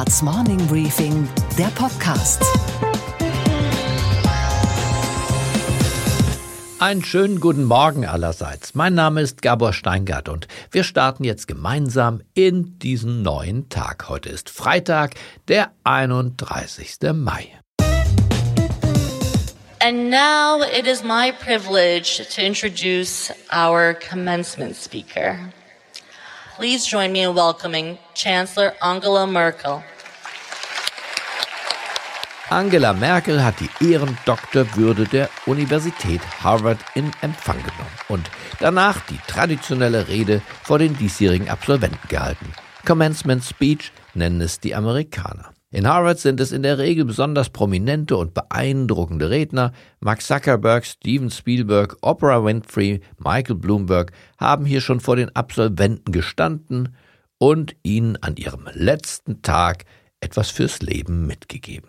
Handelsblatts 0.00 0.22
Morning 0.22 0.66
Briefing, 0.66 1.28
der 1.58 1.66
Podcast. 1.74 2.42
Einen 6.78 7.04
schönen 7.04 7.38
guten 7.40 7.64
Morgen 7.64 8.06
allerseits. 8.06 8.74
Mein 8.74 8.94
Name 8.94 9.20
ist 9.20 9.42
Gabor 9.42 9.74
Steingart 9.74 10.30
und 10.30 10.48
wir 10.70 10.84
starten 10.84 11.24
jetzt 11.24 11.46
gemeinsam 11.46 12.22
in 12.32 12.78
diesen 12.78 13.20
neuen 13.20 13.68
Tag. 13.68 14.08
Heute 14.08 14.30
ist 14.30 14.48
Freitag, 14.48 15.16
der 15.48 15.72
31. 15.84 16.96
Mai. 17.12 17.48
And 19.82 20.08
now 20.08 20.62
it 20.62 20.86
is 20.86 21.04
my 21.04 21.32
privilege 21.44 22.22
to 22.34 22.42
introduce 22.42 23.30
our 23.52 23.94
commencement 23.94 24.76
speaker. 24.76 25.52
Please 26.60 26.86
join 26.86 27.10
me 27.10 27.22
in 27.22 27.34
welcoming 27.34 27.96
Chancellor 28.12 28.74
Angela 28.82 29.26
Merkel. 29.26 29.82
Angela 32.50 32.92
Merkel 32.92 33.42
hat 33.42 33.54
die 33.60 33.90
Ehrendoktorwürde 33.90 35.06
der 35.06 35.30
Universität 35.46 36.20
Harvard 36.44 36.78
in 36.94 37.12
Empfang 37.22 37.56
genommen 37.56 37.96
und 38.08 38.30
danach 38.58 39.00
die 39.06 39.18
traditionelle 39.26 40.08
Rede 40.08 40.42
vor 40.62 40.78
den 40.78 40.94
diesjährigen 40.98 41.48
Absolventen 41.48 42.06
gehalten. 42.08 42.52
Commencement 42.84 43.42
Speech 43.42 43.90
nennen 44.12 44.42
es 44.42 44.60
die 44.60 44.74
Amerikaner. 44.74 45.54
In 45.72 45.86
Harvard 45.86 46.18
sind 46.18 46.40
es 46.40 46.50
in 46.50 46.64
der 46.64 46.78
Regel 46.78 47.04
besonders 47.04 47.50
prominente 47.50 48.16
und 48.16 48.34
beeindruckende 48.34 49.30
Redner. 49.30 49.72
Mark 50.00 50.20
Zuckerberg, 50.20 50.84
Steven 50.84 51.30
Spielberg, 51.30 51.96
Oprah 52.02 52.44
Winfrey, 52.44 53.00
Michael 53.18 53.54
Bloomberg 53.54 54.10
haben 54.36 54.64
hier 54.64 54.80
schon 54.80 54.98
vor 54.98 55.14
den 55.14 55.34
Absolventen 55.36 56.10
gestanden 56.10 56.96
und 57.38 57.76
ihnen 57.84 58.16
an 58.16 58.34
ihrem 58.34 58.68
letzten 58.72 59.42
Tag 59.42 59.84
etwas 60.20 60.50
fürs 60.50 60.82
Leben 60.82 61.28
mitgegeben. 61.28 61.88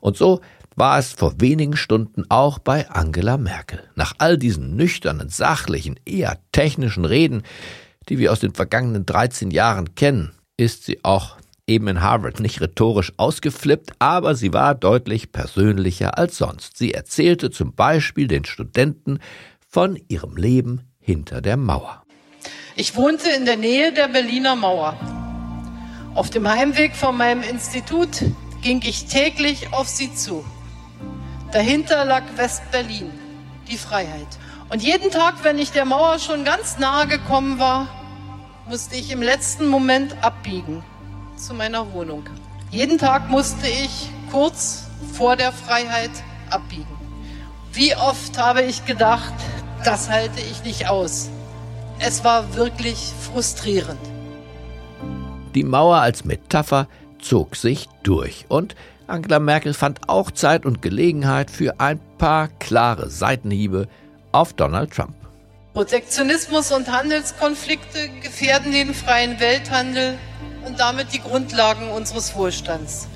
Und 0.00 0.16
so 0.16 0.40
war 0.74 0.98
es 0.98 1.12
vor 1.12 1.38
wenigen 1.38 1.76
Stunden 1.76 2.24
auch 2.30 2.58
bei 2.58 2.88
Angela 2.88 3.36
Merkel. 3.36 3.82
Nach 3.94 4.14
all 4.16 4.38
diesen 4.38 4.74
nüchternen, 4.74 5.28
sachlichen, 5.28 6.00
eher 6.06 6.38
technischen 6.52 7.04
Reden, 7.04 7.42
die 8.08 8.18
wir 8.18 8.32
aus 8.32 8.40
den 8.40 8.54
vergangenen 8.54 9.04
13 9.04 9.50
Jahren 9.50 9.94
kennen, 9.96 10.32
ist 10.56 10.84
sie 10.84 11.04
auch 11.04 11.36
eben 11.68 11.86
in 11.88 12.02
Harvard 12.02 12.40
nicht 12.40 12.60
rhetorisch 12.60 13.12
ausgeflippt, 13.16 13.92
aber 13.98 14.34
sie 14.34 14.52
war 14.52 14.74
deutlich 14.74 15.30
persönlicher 15.30 16.18
als 16.18 16.38
sonst. 16.38 16.78
Sie 16.78 16.94
erzählte 16.94 17.50
zum 17.50 17.74
Beispiel 17.74 18.26
den 18.26 18.44
Studenten 18.44 19.20
von 19.68 19.98
ihrem 20.08 20.36
Leben 20.36 20.80
hinter 20.98 21.40
der 21.40 21.56
Mauer. 21.56 22.02
Ich 22.74 22.96
wohnte 22.96 23.28
in 23.30 23.44
der 23.44 23.56
Nähe 23.56 23.92
der 23.92 24.08
Berliner 24.08 24.56
Mauer. 24.56 24.96
Auf 26.14 26.30
dem 26.30 26.48
Heimweg 26.48 26.96
von 26.96 27.16
meinem 27.16 27.42
Institut 27.42 28.24
ging 28.62 28.80
ich 28.84 29.06
täglich 29.06 29.72
auf 29.72 29.88
sie 29.88 30.14
zu. 30.14 30.44
Dahinter 31.52 32.04
lag 32.04 32.22
West-Berlin, 32.36 33.10
die 33.70 33.76
Freiheit. 33.76 34.26
Und 34.70 34.82
jeden 34.82 35.10
Tag, 35.10 35.44
wenn 35.44 35.58
ich 35.58 35.70
der 35.70 35.84
Mauer 35.84 36.18
schon 36.18 36.44
ganz 36.44 36.78
nahe 36.78 37.06
gekommen 37.06 37.58
war, 37.58 37.88
musste 38.68 38.96
ich 38.96 39.10
im 39.10 39.22
letzten 39.22 39.66
Moment 39.66 40.22
abbiegen 40.22 40.82
zu 41.38 41.54
meiner 41.54 41.92
Wohnung. 41.92 42.24
Jeden 42.70 42.98
Tag 42.98 43.30
musste 43.30 43.66
ich 43.66 44.10
kurz 44.30 44.84
vor 45.12 45.36
der 45.36 45.52
Freiheit 45.52 46.10
abbiegen. 46.50 46.86
Wie 47.72 47.94
oft 47.94 48.38
habe 48.38 48.62
ich 48.62 48.84
gedacht, 48.84 49.32
das 49.84 50.10
halte 50.10 50.40
ich 50.40 50.64
nicht 50.64 50.88
aus. 50.88 51.30
Es 52.00 52.24
war 52.24 52.54
wirklich 52.54 53.12
frustrierend. 53.22 54.00
Die 55.54 55.64
Mauer 55.64 55.96
als 55.96 56.24
Metapher 56.24 56.88
zog 57.20 57.56
sich 57.56 57.88
durch 58.02 58.44
und 58.48 58.74
Angela 59.06 59.38
Merkel 59.38 59.72
fand 59.72 60.08
auch 60.08 60.30
Zeit 60.30 60.66
und 60.66 60.82
Gelegenheit 60.82 61.50
für 61.50 61.80
ein 61.80 61.98
paar 62.18 62.48
klare 62.58 63.08
Seitenhiebe 63.08 63.88
auf 64.32 64.52
Donald 64.52 64.92
Trump. 64.92 65.14
Protektionismus 65.72 66.72
und 66.72 66.90
Handelskonflikte 66.90 68.08
gefährden 68.22 68.72
den 68.72 68.92
freien 68.92 69.40
Welthandel 69.40 70.18
und 70.68 70.78
damit 70.78 71.12
die 71.14 71.20
Grundlagen 71.20 71.90
unseres 71.90 72.34
Wohlstands. 72.34 73.08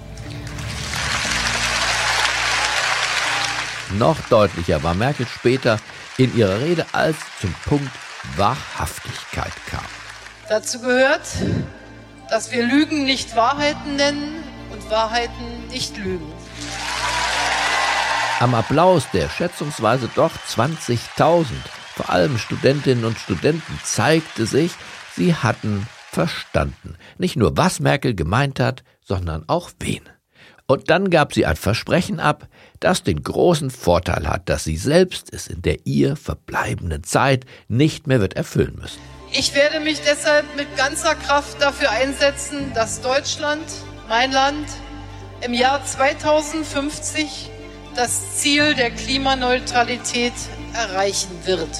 Noch 3.99 4.19
deutlicher 4.31 4.83
war 4.83 4.95
Merkel 4.95 5.27
später 5.27 5.79
in 6.17 6.35
ihrer 6.35 6.61
Rede, 6.61 6.87
als 6.93 7.17
zum 7.41 7.55
Punkt 7.67 7.91
Wahrhaftigkeit 8.37 9.53
kam. 9.67 9.85
Dazu 10.49 10.81
gehört, 10.81 11.27
dass 12.31 12.51
wir 12.53 12.65
Lügen 12.65 13.05
nicht 13.05 13.37
Wahrheiten 13.37 13.97
nennen 13.97 14.43
und 14.73 14.91
Wahrheiten 14.91 15.69
nicht 15.69 15.97
Lügen. 15.99 16.33
Am 18.41 18.55
Applaus 18.55 19.05
der 19.13 19.29
schätzungsweise 19.29 20.09
doch 20.15 20.33
20.000, 20.49 21.45
vor 21.95 22.09
allem 22.09 22.39
Studentinnen 22.39 23.05
und 23.05 23.19
Studenten, 23.19 23.79
zeigte 23.85 24.47
sich, 24.47 24.73
sie 25.15 25.35
hatten 25.35 25.87
verstanden. 26.13 26.97
Nicht 27.19 27.37
nur, 27.37 27.57
was 27.57 27.81
Merkel 27.81 28.15
gemeint 28.15 28.61
hat, 28.61 28.85
sondern 29.05 29.45
auch 29.49 29.71
wen. 29.81 30.03
Und 30.67 30.91
dann 30.91 31.11
gab 31.11 31.35
sie 31.35 31.45
ein 31.45 31.57
Versprechen 31.57 32.21
ab, 32.21 32.49
das 32.81 33.03
den 33.03 33.23
großen 33.23 33.71
Vorteil 33.71 34.29
hat, 34.29 34.49
dass 34.49 34.65
sie 34.65 34.77
selbst 34.77 35.33
es 35.33 35.47
in 35.47 35.63
der 35.63 35.87
ihr 35.87 36.17
verbleibenden 36.17 37.03
Zeit 37.03 37.45
nicht 37.69 38.07
mehr 38.07 38.21
wird 38.21 38.35
erfüllen 38.35 38.77
müssen. 38.81 39.01
Ich 39.33 39.55
werde 39.55 39.81
mich 39.81 40.01
deshalb 40.01 40.45
mit 40.57 40.77
ganzer 40.77 41.15
Kraft 41.15 41.61
dafür 41.61 41.91
einsetzen, 41.91 42.73
dass 42.75 43.01
Deutschland, 43.01 43.65
mein 44.09 44.31
Land, 44.31 44.67
im 45.41 45.55
Jahr 45.55 45.85
2050 45.85 47.51
das 47.97 48.37
Ziel 48.37 48.75
der 48.75 48.91
Klimaneutralität 48.91 50.33
erreichen 50.75 51.31
wird. 51.45 51.71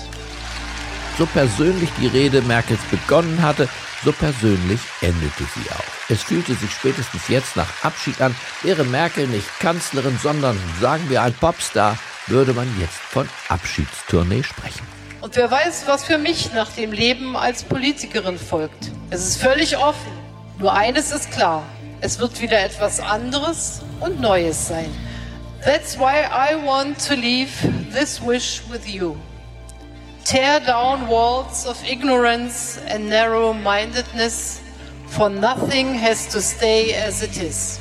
So 1.19 1.27
persönlich 1.27 1.91
die 2.01 2.07
Rede 2.07 2.43
Merkels 2.43 2.81
begonnen 2.91 3.43
hatte, 3.43 3.69
so 4.05 4.13
persönlich 4.13 4.81
endete 5.01 5.45
sie 5.55 5.71
auch. 5.71 6.11
Es 6.11 6.23
fühlte 6.23 6.55
sich 6.55 6.71
spätestens 6.71 7.29
jetzt 7.29 7.57
nach 7.57 7.69
Abschied 7.83 8.21
an, 8.21 8.35
wäre 8.63 8.85
Merkel 8.85 9.27
nicht 9.27 9.47
Kanzlerin, 9.61 10.19
sondern 10.23 10.59
sagen 10.81 11.09
wir 11.09 11.23
ein 11.23 11.35
Popstar, 11.35 11.99
würde 12.27 12.53
man 12.53 12.69
jetzt 12.81 12.99
von 12.99 13.29
Abschiedstournee 13.49 14.43
sprechen. 14.43 14.87
Und 15.21 15.37
wer 15.37 15.51
weiß, 15.51 15.85
was 15.87 16.05
für 16.05 16.19
mich 16.19 16.53
nach 16.53 16.71
dem 16.73 16.91
Leben 16.91 17.37
als 17.37 17.63
Politikerin 17.63 18.39
folgt. 18.39 18.91
Es 19.11 19.25
ist 19.25 19.41
völlig 19.41 19.77
offen. 19.77 20.11
Nur 20.59 20.73
eines 20.73 21.13
ist 21.13 21.31
klar. 21.31 21.63
Es 22.01 22.19
wird 22.19 22.41
wieder 22.41 22.61
etwas 22.61 22.99
anderes 22.99 23.83
und 24.01 24.21
Neues 24.21 24.67
sein. 24.67 24.91
That's 25.65 25.97
why 25.97 26.25
I 26.25 26.57
want 26.67 26.99
to 27.07 27.15
leave 27.15 27.51
this 27.93 28.21
wish 28.21 28.63
with 28.69 28.85
you. 28.89 29.17
Tear 30.25 30.61
down 30.61 31.09
walls 31.09 31.67
of 31.67 31.83
ignorance 31.85 32.79
and 32.89 33.09
narrow 33.09 33.53
mindedness, 33.53 34.63
for 35.09 35.29
nothing 35.29 35.95
has 35.95 36.29
to 36.29 36.41
stay 36.41 36.95
as 36.95 37.23
it 37.23 37.37
is. 37.43 37.81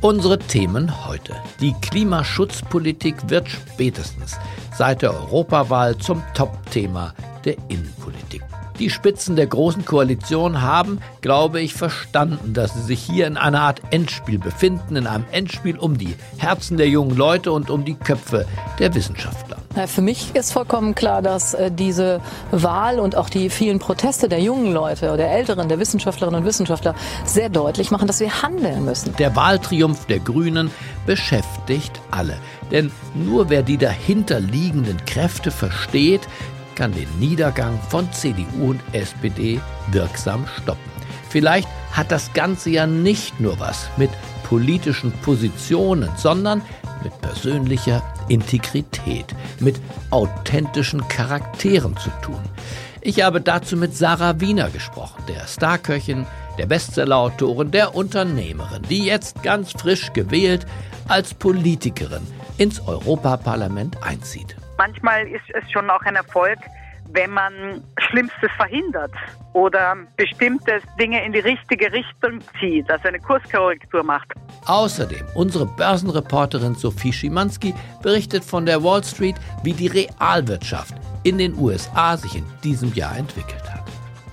Unsere 0.00 0.38
Themen 0.38 1.06
heute. 1.06 1.36
Die 1.60 1.74
Klimaschutzpolitik 1.80 3.16
wird 3.28 3.48
spätestens 3.48 4.38
seit 4.76 5.02
der 5.02 5.12
Europawahl 5.12 5.96
zum 5.98 6.22
Top-Thema 6.34 7.14
der 7.44 7.56
Innenpolitik. 7.68 8.42
Die 8.82 8.90
Spitzen 8.90 9.36
der 9.36 9.46
Großen 9.46 9.84
Koalition 9.84 10.60
haben, 10.60 10.98
glaube 11.20 11.60
ich, 11.60 11.72
verstanden, 11.72 12.52
dass 12.52 12.74
sie 12.74 12.82
sich 12.82 13.00
hier 13.00 13.28
in 13.28 13.36
einer 13.36 13.60
Art 13.60 13.80
Endspiel 13.92 14.40
befinden, 14.40 14.96
in 14.96 15.06
einem 15.06 15.24
Endspiel 15.30 15.78
um 15.78 15.96
die 15.96 16.16
Herzen 16.38 16.78
der 16.78 16.88
jungen 16.88 17.16
Leute 17.16 17.52
und 17.52 17.70
um 17.70 17.84
die 17.84 17.94
Köpfe 17.94 18.44
der 18.80 18.92
Wissenschaftler. 18.92 19.58
Für 19.86 20.02
mich 20.02 20.34
ist 20.34 20.52
vollkommen 20.52 20.96
klar, 20.96 21.22
dass 21.22 21.54
äh, 21.54 21.70
diese 21.70 22.20
Wahl 22.50 22.98
und 22.98 23.14
auch 23.14 23.30
die 23.30 23.50
vielen 23.50 23.78
Proteste 23.78 24.28
der 24.28 24.40
jungen 24.40 24.72
Leute 24.72 25.06
oder 25.06 25.18
der 25.18 25.30
Älteren, 25.30 25.68
der 25.68 25.78
Wissenschaftlerinnen 25.78 26.40
und 26.40 26.46
Wissenschaftler 26.46 26.96
sehr 27.24 27.50
deutlich 27.50 27.92
machen, 27.92 28.08
dass 28.08 28.18
wir 28.18 28.42
handeln 28.42 28.84
müssen. 28.84 29.14
Der 29.16 29.36
Wahltriumph 29.36 30.06
der 30.06 30.18
Grünen 30.18 30.72
beschäftigt 31.06 32.00
alle. 32.10 32.36
Denn 32.72 32.90
nur 33.14 33.48
wer 33.48 33.62
die 33.62 33.78
dahinterliegenden 33.78 35.04
Kräfte 35.06 35.52
versteht, 35.52 36.22
kann 36.82 36.92
den 36.92 37.20
Niedergang 37.20 37.78
von 37.90 38.12
CDU 38.12 38.70
und 38.70 38.80
SPD 38.90 39.60
wirksam 39.92 40.44
stoppen. 40.48 40.82
Vielleicht 41.30 41.68
hat 41.92 42.10
das 42.10 42.32
Ganze 42.32 42.70
ja 42.70 42.88
nicht 42.88 43.38
nur 43.38 43.60
was 43.60 43.86
mit 43.96 44.10
politischen 44.42 45.12
Positionen, 45.22 46.10
sondern 46.16 46.60
mit 47.04 47.16
persönlicher 47.20 48.02
Integrität, 48.28 49.26
mit 49.60 49.80
authentischen 50.10 51.06
Charakteren 51.06 51.96
zu 51.98 52.10
tun. 52.20 52.40
Ich 53.00 53.22
habe 53.22 53.40
dazu 53.40 53.76
mit 53.76 53.96
Sarah 53.96 54.40
Wiener 54.40 54.68
gesprochen, 54.68 55.22
der 55.28 55.46
Starköchin, 55.46 56.26
der 56.58 56.66
Bestsellerautorin, 56.66 57.70
der 57.70 57.94
Unternehmerin, 57.94 58.82
die 58.90 59.04
jetzt 59.04 59.40
ganz 59.44 59.70
frisch 59.70 60.12
gewählt 60.14 60.66
als 61.06 61.32
Politikerin 61.32 62.26
ins 62.58 62.80
Europaparlament 62.80 64.02
einzieht 64.02 64.56
manchmal 64.82 65.28
ist 65.28 65.48
es 65.54 65.70
schon 65.70 65.88
auch 65.90 66.02
ein 66.02 66.16
Erfolg, 66.16 66.58
wenn 67.12 67.30
man 67.30 67.84
Schlimmstes 67.98 68.50
verhindert 68.56 69.12
oder 69.52 69.96
bestimmte 70.16 70.80
Dinge 70.98 71.24
in 71.24 71.32
die 71.32 71.40
richtige 71.40 71.92
Richtung 71.92 72.40
zieht, 72.58 72.90
also 72.90 73.06
eine 73.06 73.20
Kurskorrektur 73.20 74.02
macht. 74.02 74.32
Außerdem, 74.66 75.24
unsere 75.34 75.66
Börsenreporterin 75.66 76.74
Sophie 76.74 77.12
Schimanski 77.12 77.74
berichtet 78.02 78.42
von 78.42 78.66
der 78.66 78.82
Wall 78.82 79.04
Street, 79.04 79.36
wie 79.62 79.72
die 79.72 79.86
Realwirtschaft 79.86 80.94
in 81.22 81.38
den 81.38 81.56
USA 81.58 82.16
sich 82.16 82.34
in 82.34 82.46
diesem 82.64 82.92
Jahr 82.94 83.16
entwickelt 83.16 83.70
hat. 83.72 83.84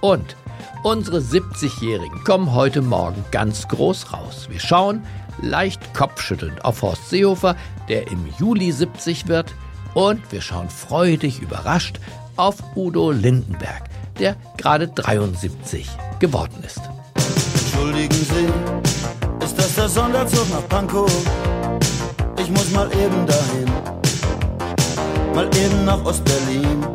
Und 0.01 0.35
unsere 0.83 1.19
70-Jährigen 1.19 2.23
kommen 2.23 2.55
heute 2.55 2.81
Morgen 2.81 3.23
ganz 3.29 3.67
groß 3.67 4.13
raus. 4.13 4.47
Wir 4.49 4.59
schauen 4.59 5.05
leicht 5.41 5.93
kopfschüttelnd 5.93 6.65
auf 6.65 6.81
Horst 6.81 7.09
Seehofer, 7.09 7.55
der 7.87 8.07
im 8.07 8.25
Juli 8.39 8.71
70 8.71 9.27
wird, 9.27 9.53
und 9.93 10.31
wir 10.31 10.41
schauen 10.41 10.69
freudig 10.69 11.41
überrascht 11.41 11.99
auf 12.35 12.55
Udo 12.75 13.11
Lindenberg, 13.11 13.83
der 14.19 14.35
gerade 14.57 14.87
73 14.87 15.87
geworden 16.19 16.63
ist. 16.65 16.81
Entschuldigen 17.15 18.13
Sie, 18.13 19.45
ist 19.45 19.57
das 19.57 19.75
der 19.75 19.89
Sonderzug 19.89 20.49
nach 20.51 20.67
Pankow? 20.67 21.11
Ich 22.37 22.49
muss 22.49 22.71
mal 22.71 22.89
eben 22.93 23.25
dahin, 23.25 23.69
mal 25.33 25.49
eben 25.55 25.85
nach 25.85 26.03
Ostberlin. 26.03 26.88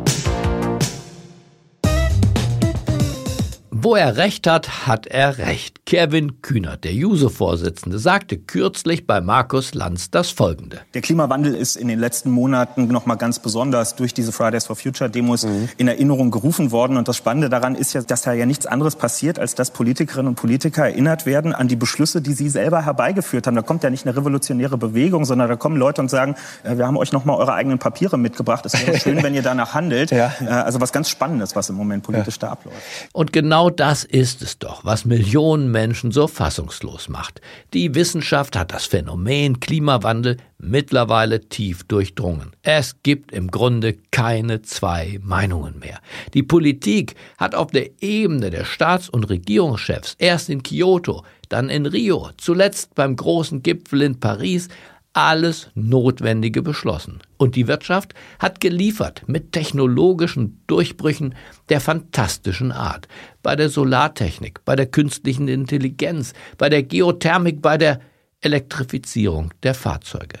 Wo 3.85 3.93
er 3.93 4.17
recht 4.17 4.47
hat, 4.47 4.87
hat 4.87 5.05
er 5.05 5.37
recht. 5.37 5.85
Kevin 5.85 6.41
Kühnert, 6.41 6.83
der 6.83 6.93
Juso-Vorsitzende, 6.93 7.99
sagte 7.99 8.39
kürzlich 8.39 9.05
bei 9.05 9.21
Markus 9.21 9.75
Lanz 9.75 10.09
das 10.09 10.31
Folgende. 10.31 10.79
Der 10.95 11.03
Klimawandel 11.03 11.53
ist 11.53 11.75
in 11.75 11.87
den 11.87 11.99
letzten 11.99 12.31
Monaten 12.31 12.87
noch 12.87 13.05
mal 13.05 13.13
ganz 13.13 13.37
besonders 13.37 13.95
durch 13.95 14.15
diese 14.15 14.31
Fridays 14.31 14.65
for 14.65 14.75
Future 14.75 15.07
Demos 15.07 15.45
mhm. 15.45 15.69
in 15.77 15.87
Erinnerung 15.87 16.31
gerufen 16.31 16.71
worden. 16.71 16.97
Und 16.97 17.07
das 17.07 17.17
Spannende 17.17 17.47
daran 17.47 17.75
ist 17.75 17.93
ja, 17.93 18.01
dass 18.01 18.23
da 18.23 18.33
ja 18.33 18.47
nichts 18.47 18.65
anderes 18.65 18.95
passiert, 18.95 19.37
als 19.37 19.53
dass 19.53 19.69
Politikerinnen 19.69 20.29
und 20.29 20.35
Politiker 20.35 20.85
erinnert 20.85 21.27
werden 21.27 21.53
an 21.53 21.67
die 21.67 21.75
Beschlüsse, 21.75 22.23
die 22.23 22.33
sie 22.33 22.49
selber 22.49 22.85
herbeigeführt 22.85 23.45
haben. 23.45 23.53
Da 23.53 23.61
kommt 23.61 23.83
ja 23.83 23.91
nicht 23.91 24.07
eine 24.07 24.17
revolutionäre 24.17 24.79
Bewegung, 24.79 25.25
sondern 25.25 25.47
da 25.47 25.57
kommen 25.57 25.77
Leute 25.77 26.01
und 26.01 26.09
sagen, 26.09 26.33
wir 26.63 26.87
haben 26.87 26.97
euch 26.97 27.11
noch 27.11 27.25
mal 27.25 27.35
eure 27.35 27.53
eigenen 27.53 27.77
Papiere 27.77 28.17
mitgebracht. 28.17 28.65
Es 28.65 28.73
wäre 28.83 28.99
schön, 28.99 29.21
wenn 29.21 29.35
ihr 29.35 29.43
danach 29.43 29.75
handelt. 29.75 30.09
Ja. 30.09 30.33
Äh, 30.41 30.47
also 30.47 30.81
was 30.81 30.91
ganz 30.91 31.07
Spannendes, 31.07 31.55
was 31.55 31.69
im 31.69 31.75
Moment 31.75 32.01
politisch 32.01 32.37
ja. 32.41 32.47
da 32.47 32.53
abläuft. 32.53 32.77
Und 33.13 33.31
genau 33.31 33.74
das 33.79 34.03
ist 34.03 34.41
es 34.41 34.59
doch, 34.59 34.85
was 34.85 35.05
Millionen 35.05 35.71
Menschen 35.71 36.11
so 36.11 36.27
fassungslos 36.27 37.09
macht. 37.09 37.41
Die 37.73 37.93
Wissenschaft 37.95 38.55
hat 38.55 38.73
das 38.73 38.85
Phänomen 38.85 39.59
Klimawandel 39.59 40.37
mittlerweile 40.57 41.41
tief 41.41 41.83
durchdrungen. 41.83 42.51
Es 42.61 43.01
gibt 43.03 43.31
im 43.31 43.51
Grunde 43.51 43.95
keine 44.11 44.61
zwei 44.61 45.19
Meinungen 45.21 45.79
mehr. 45.79 45.99
Die 46.33 46.43
Politik 46.43 47.15
hat 47.37 47.55
auf 47.55 47.71
der 47.71 48.01
Ebene 48.01 48.49
der 48.49 48.65
Staats- 48.65 49.09
und 49.09 49.29
Regierungschefs 49.29 50.15
erst 50.17 50.49
in 50.49 50.63
Kyoto, 50.63 51.23
dann 51.49 51.69
in 51.69 51.85
Rio, 51.85 52.29
zuletzt 52.37 52.95
beim 52.95 53.15
großen 53.15 53.61
Gipfel 53.61 54.01
in 54.01 54.19
Paris 54.19 54.69
alles 55.15 55.69
Notwendige 55.75 56.61
beschlossen. 56.61 57.19
Und 57.37 57.55
die 57.55 57.67
Wirtschaft 57.67 58.13
hat 58.37 58.59
geliefert 58.59 59.23
mit 59.27 59.53
technologischen 59.53 60.61
Durchbrüchen 60.67 61.35
der 61.69 61.79
fantastischen 61.79 62.73
Art. 62.73 63.07
Bei 63.41 63.55
der 63.55 63.69
Solartechnik, 63.69 64.65
bei 64.65 64.75
der 64.75 64.87
künstlichen 64.87 65.47
Intelligenz, 65.47 66.33
bei 66.57 66.67
der 66.67 66.83
Geothermik, 66.83 67.61
bei 67.61 67.77
der 67.77 68.01
Elektrifizierung 68.41 69.53
der 69.63 69.73
Fahrzeuge. 69.73 70.39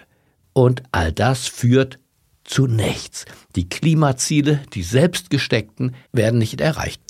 Und 0.51 0.83
all 0.91 1.13
das 1.13 1.47
führt 1.47 1.97
zu 2.43 2.67
nichts. 2.67 3.25
Die 3.55 3.69
Klimaziele, 3.69 4.61
die 4.73 4.83
selbstgesteckten, 4.83 5.95
werden 6.11 6.37
nicht 6.37 6.59
erreicht. 6.59 7.01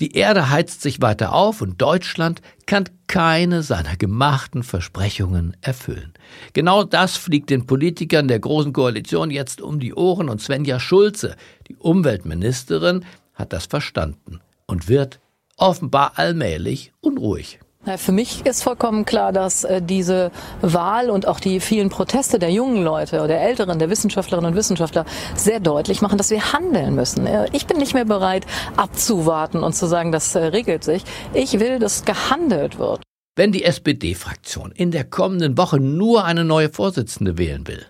Die 0.00 0.14
Erde 0.14 0.48
heizt 0.48 0.80
sich 0.80 1.02
weiter 1.02 1.34
auf 1.34 1.60
und 1.60 1.80
Deutschland 1.80 2.40
kann 2.64 2.84
keine 3.06 3.62
seiner 3.62 3.96
gemachten 3.96 4.62
Versprechungen 4.62 5.54
erfüllen. 5.60 6.14
Genau 6.54 6.84
das 6.84 7.18
fliegt 7.18 7.50
den 7.50 7.66
Politikern 7.66 8.26
der 8.26 8.40
Großen 8.40 8.72
Koalition 8.72 9.30
jetzt 9.30 9.60
um 9.60 9.78
die 9.78 9.92
Ohren 9.92 10.30
und 10.30 10.40
Svenja 10.40 10.80
Schulze, 10.80 11.36
die 11.68 11.76
Umweltministerin, 11.76 13.04
hat 13.34 13.52
das 13.52 13.66
verstanden 13.66 14.40
und 14.66 14.88
wird 14.88 15.20
offenbar 15.58 16.12
allmählich 16.16 16.92
unruhig. 17.00 17.60
Für 17.96 18.12
mich 18.12 18.44
ist 18.44 18.62
vollkommen 18.62 19.06
klar, 19.06 19.32
dass 19.32 19.64
äh, 19.64 19.80
diese 19.80 20.30
Wahl 20.60 21.08
und 21.08 21.26
auch 21.26 21.40
die 21.40 21.60
vielen 21.60 21.88
Proteste 21.88 22.38
der 22.38 22.50
jungen 22.50 22.84
Leute 22.84 23.16
oder 23.16 23.28
der 23.28 23.40
Älteren, 23.40 23.78
der 23.78 23.88
Wissenschaftlerinnen 23.88 24.50
und 24.50 24.56
Wissenschaftler 24.56 25.06
sehr 25.34 25.60
deutlich 25.60 26.02
machen, 26.02 26.18
dass 26.18 26.30
wir 26.30 26.52
handeln 26.52 26.94
müssen. 26.94 27.26
Ich 27.52 27.66
bin 27.66 27.78
nicht 27.78 27.94
mehr 27.94 28.04
bereit, 28.04 28.44
abzuwarten 28.76 29.62
und 29.62 29.74
zu 29.74 29.86
sagen, 29.86 30.12
das 30.12 30.34
äh, 30.34 30.44
regelt 30.44 30.84
sich. 30.84 31.04
Ich 31.32 31.58
will, 31.58 31.78
dass 31.78 32.04
gehandelt 32.04 32.78
wird. 32.78 33.02
Wenn 33.34 33.50
die 33.50 33.64
SPD-Fraktion 33.64 34.72
in 34.72 34.90
der 34.90 35.04
kommenden 35.04 35.56
Woche 35.56 35.80
nur 35.80 36.26
eine 36.26 36.44
neue 36.44 36.68
Vorsitzende 36.68 37.38
wählen 37.38 37.66
will 37.66 37.86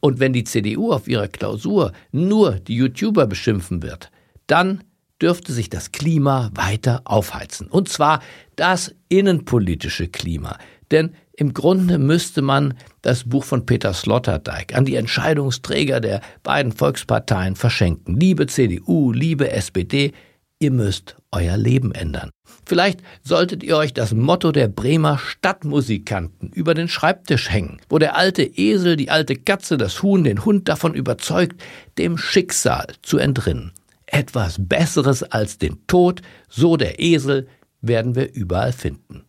und 0.00 0.20
wenn 0.20 0.34
die 0.34 0.44
CDU 0.44 0.92
auf 0.92 1.08
ihrer 1.08 1.28
Klausur 1.28 1.92
nur 2.12 2.52
die 2.52 2.74
YouTuber 2.74 3.26
beschimpfen 3.26 3.82
wird, 3.82 4.10
dann 4.46 4.84
dürfte 5.20 5.52
sich 5.52 5.68
das 5.68 5.92
Klima 5.92 6.50
weiter 6.54 7.02
aufheizen. 7.04 7.68
Und 7.68 7.88
zwar 7.88 8.20
das 8.56 8.94
innenpolitische 9.08 10.08
Klima. 10.08 10.58
Denn 10.90 11.14
im 11.34 11.54
Grunde 11.54 11.98
müsste 11.98 12.42
man 12.42 12.74
das 13.02 13.24
Buch 13.24 13.44
von 13.44 13.64
Peter 13.64 13.94
Sloterdijk 13.94 14.76
an 14.76 14.84
die 14.84 14.96
Entscheidungsträger 14.96 16.00
der 16.00 16.20
beiden 16.42 16.72
Volksparteien 16.72 17.56
verschenken. 17.56 18.18
Liebe 18.18 18.46
CDU, 18.46 19.12
liebe 19.12 19.50
SPD, 19.50 20.12
ihr 20.58 20.70
müsst 20.70 21.16
euer 21.32 21.56
Leben 21.56 21.92
ändern. 21.92 22.30
Vielleicht 22.66 23.00
solltet 23.22 23.62
ihr 23.62 23.76
euch 23.76 23.94
das 23.94 24.12
Motto 24.12 24.52
der 24.52 24.68
Bremer 24.68 25.16
Stadtmusikanten 25.16 26.50
über 26.52 26.74
den 26.74 26.88
Schreibtisch 26.88 27.50
hängen, 27.50 27.80
wo 27.88 27.98
der 27.98 28.16
alte 28.16 28.42
Esel, 28.42 28.96
die 28.96 29.10
alte 29.10 29.36
Katze, 29.36 29.78
das 29.78 30.02
Huhn 30.02 30.24
den 30.24 30.44
Hund 30.44 30.68
davon 30.68 30.94
überzeugt, 30.94 31.62
dem 31.96 32.18
Schicksal 32.18 32.88
zu 33.00 33.16
entrinnen 33.16 33.72
etwas 34.12 34.56
Besseres 34.58 35.22
als 35.22 35.58
den 35.58 35.86
Tod, 35.86 36.22
so 36.48 36.76
der 36.76 37.00
Esel, 37.00 37.48
werden 37.80 38.14
wir 38.14 38.34
überall 38.34 38.72
finden. 38.72 39.24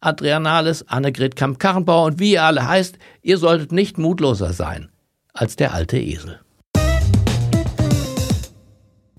Adrianales, 0.00 0.86
Annegret 0.88 1.36
Kamp-Karrenbauer 1.36 2.06
und 2.06 2.18
wie 2.18 2.32
ihr 2.32 2.42
alle 2.42 2.68
heißt, 2.68 2.98
ihr 3.22 3.38
solltet 3.38 3.72
nicht 3.72 3.96
mutloser 3.96 4.52
sein 4.52 4.90
als 5.32 5.56
der 5.56 5.72
alte 5.72 5.98
Esel. 5.98 6.40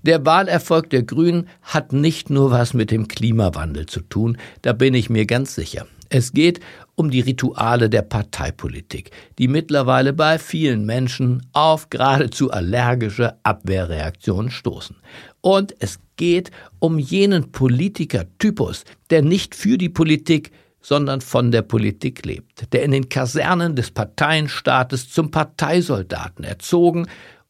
Der 0.02 0.24
Wahlerfolg 0.24 0.88
der 0.90 1.02
Grünen 1.02 1.48
hat 1.62 1.92
nicht 1.92 2.30
nur 2.30 2.52
was 2.52 2.74
mit 2.74 2.92
dem 2.92 3.08
Klimawandel 3.08 3.86
zu 3.86 4.00
tun, 4.00 4.38
da 4.62 4.72
bin 4.72 4.94
ich 4.94 5.10
mir 5.10 5.26
ganz 5.26 5.56
sicher. 5.56 5.86
Es 6.08 6.32
geht 6.32 6.60
um 6.96 7.10
die 7.10 7.20
Rituale 7.20 7.88
der 7.88 8.02
Parteipolitik, 8.02 9.10
die 9.38 9.48
mittlerweile 9.48 10.12
bei 10.12 10.38
vielen 10.38 10.84
Menschen 10.84 11.46
auf 11.52 11.90
geradezu 11.90 12.50
allergische 12.50 13.36
Abwehrreaktionen 13.44 14.50
stoßen. 14.50 14.96
Und 15.42 15.74
es 15.78 16.00
geht 16.16 16.50
um 16.78 16.98
jenen 16.98 17.52
Politikertypus, 17.52 18.84
der 19.10 19.22
nicht 19.22 19.54
für 19.54 19.78
die 19.78 19.90
Politik, 19.90 20.50
sondern 20.80 21.20
von 21.20 21.50
der 21.50 21.62
Politik 21.62 22.24
lebt, 22.24 22.72
der 22.72 22.82
in 22.82 22.92
den 22.92 23.08
Kasernen 23.08 23.76
des 23.76 23.90
Parteienstaates 23.90 25.10
zum 25.10 25.30
Parteisoldaten 25.30 26.44
erzogen 26.44 27.08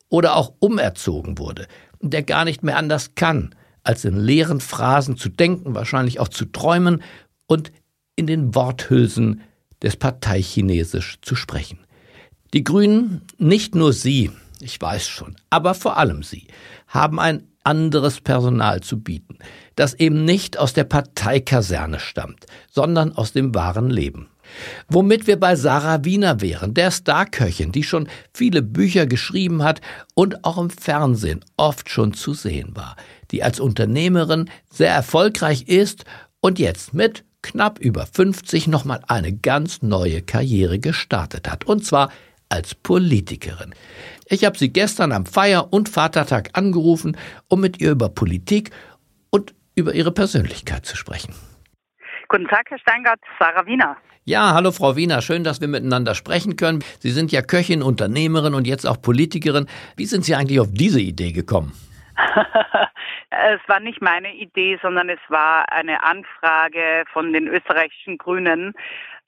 oder 0.09 0.37
auch 0.37 0.55
umerzogen 0.59 1.39
wurde, 1.39 1.67
der 2.01 2.23
gar 2.23 2.45
nicht 2.45 2.63
mehr 2.63 2.79
anders 2.79 3.15
kann, 3.15 3.55
als 3.85 4.05
in 4.05 4.17
leeren 4.17 4.61
Phrasen 4.61 5.17
zu 5.17 5.29
denken, 5.29 5.75
wahrscheinlich 5.75 6.19
auch 6.19 6.29
zu 6.29 6.47
träumen 6.47 7.03
und 7.47 7.73
in 8.17 8.27
den 8.27 8.55
Worthülsen 8.55 9.43
des 9.83 9.97
Parteichinesisch 9.97 11.19
zu 11.23 11.37
sprechen. 11.37 11.79
Die 12.53 12.65
Grünen, 12.65 13.23
nicht 13.39 13.75
nur 13.75 13.93
sie, 13.93 14.31
ich 14.61 14.81
weiß 14.81 15.07
schon, 15.07 15.37
aber 15.51 15.75
vor 15.75 15.99
allem 15.99 16.23
sie, 16.23 16.47
haben 16.89 17.21
ein 17.21 17.47
anderes 17.65 18.21
Personal 18.21 18.81
zu 18.81 19.01
bieten, 19.01 19.39
das 19.75 19.95
eben 19.95 20.25
nicht 20.25 20.57
aus 20.59 20.73
der 20.73 20.85
Parteikaserne 20.85 21.99
stammt, 21.99 22.47
sondern 22.71 23.13
aus 23.13 23.33
dem 23.33 23.55
wahren 23.55 23.91
Leben. 23.91 24.29
Womit 24.89 25.27
wir 25.27 25.41
bei 25.41 25.57
Sarah 25.57 26.05
Wiener 26.05 26.41
wären, 26.41 26.73
der 26.73 26.93
Starköchin, 26.93 27.73
die 27.73 27.83
schon 27.83 28.09
viele 28.33 28.63
Bücher 28.63 29.07
geschrieben 29.07 29.65
hat 29.65 29.81
und 30.15 30.45
auch 30.45 30.59
im 30.59 30.71
Fernsehen 30.71 31.45
oft 31.57 31.91
schon 31.91 32.15
zu 32.15 32.33
sehen 32.33 32.77
war, 32.77 32.97
die 33.33 33.43
als 33.43 33.59
Unternehmerin 33.59 34.49
sehr 34.71 34.91
erfolgreich 34.93 35.63
ist 35.63 36.05
und 36.41 36.61
jetzt 36.61 36.95
mit 36.95 37.25
knapp 37.47 37.79
über 37.79 38.07
50 38.07 38.67
nochmal 38.67 39.01
eine 39.07 39.33
ganz 39.33 39.83
neue 39.83 40.21
Karriere 40.23 40.79
gestartet 40.79 41.49
hat. 41.49 41.65
Und 41.65 41.85
zwar 41.85 42.11
als 42.49 42.75
Politikerin. 42.75 43.75
Ich 44.29 44.45
habe 44.45 44.59
sie 44.59 44.73
gestern 44.73 45.13
am 45.13 45.27
Feier- 45.27 45.73
und 45.73 45.89
Vatertag 45.89 46.51
angerufen, 46.55 47.17
um 47.49 47.61
mit 47.61 47.81
ihr 47.81 47.93
über 47.93 48.09
Politik 48.09 48.71
und 49.31 49.55
über 49.77 49.95
ihre 49.95 50.13
Persönlichkeit 50.13 50.85
zu 50.87 50.97
sprechen. 50.97 51.35
Guten 52.29 52.49
Tag, 52.49 52.67
Herr 52.69 52.79
Steingart, 52.79 53.21
Sarah 53.39 53.67
Wiener. 53.67 53.97
Ja, 54.25 54.55
hallo 54.55 54.73
Frau 54.73 54.97
Wiener, 54.97 55.23
schön, 55.23 55.45
dass 55.45 55.61
wir 55.61 55.69
miteinander 55.69 56.17
sprechen 56.17 56.57
können. 56.57 56.83
Sie 56.99 57.13
sind 57.13 57.31
ja 57.31 57.43
Köchin, 57.43 57.83
Unternehmerin 57.83 58.55
und 58.55 58.67
jetzt 58.67 58.85
auch 58.85 59.01
Politikerin. 59.01 59.67
Wie 59.97 60.07
sind 60.07 60.25
Sie 60.25 60.35
eigentlich 60.35 60.59
auf 60.59 60.69
diese 60.73 61.01
Idee 61.01 61.31
gekommen? 61.31 61.73
Es 63.31 63.61
war 63.67 63.81
nicht 63.81 64.01
meine 64.01 64.35
Idee, 64.35 64.79
sondern 64.81 65.09
es 65.09 65.21
war 65.29 65.71
eine 65.73 66.03
Anfrage 66.05 67.05
von 67.13 67.33
den 67.33 67.49
österreichischen 67.49 68.19
Grünen, 68.19 68.75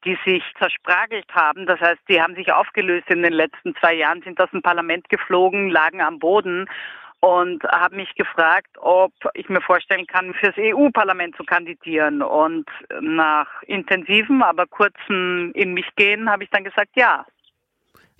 die 0.04 0.16
sich 0.24 0.44
zerspragelt 0.58 1.26
haben. 1.32 1.66
Das 1.66 1.80
heißt, 1.80 2.00
die 2.08 2.22
haben 2.22 2.36
sich 2.36 2.52
aufgelöst 2.52 3.10
in 3.10 3.22
den 3.22 3.32
letzten 3.32 3.74
zwei 3.76 3.94
Jahren, 3.94 4.22
sind 4.22 4.40
aus 4.40 4.50
dem 4.50 4.62
Parlament 4.62 5.08
geflogen, 5.08 5.68
lagen 5.68 6.00
am 6.00 6.18
Boden 6.18 6.68
und 7.20 7.64
haben 7.64 7.96
mich 7.96 8.14
gefragt, 8.14 8.68
ob 8.78 9.12
ich 9.34 9.48
mir 9.48 9.60
vorstellen 9.60 10.06
kann, 10.06 10.34
fürs 10.34 10.54
EU-Parlament 10.56 11.36
zu 11.36 11.42
kandidieren. 11.42 12.22
Und 12.22 12.66
nach 13.00 13.62
intensivem, 13.62 14.42
aber 14.42 14.66
kurzem 14.66 15.50
in 15.54 15.74
mich 15.74 15.88
gehen, 15.96 16.30
habe 16.30 16.44
ich 16.44 16.50
dann 16.50 16.64
gesagt, 16.64 16.90
ja. 16.94 17.26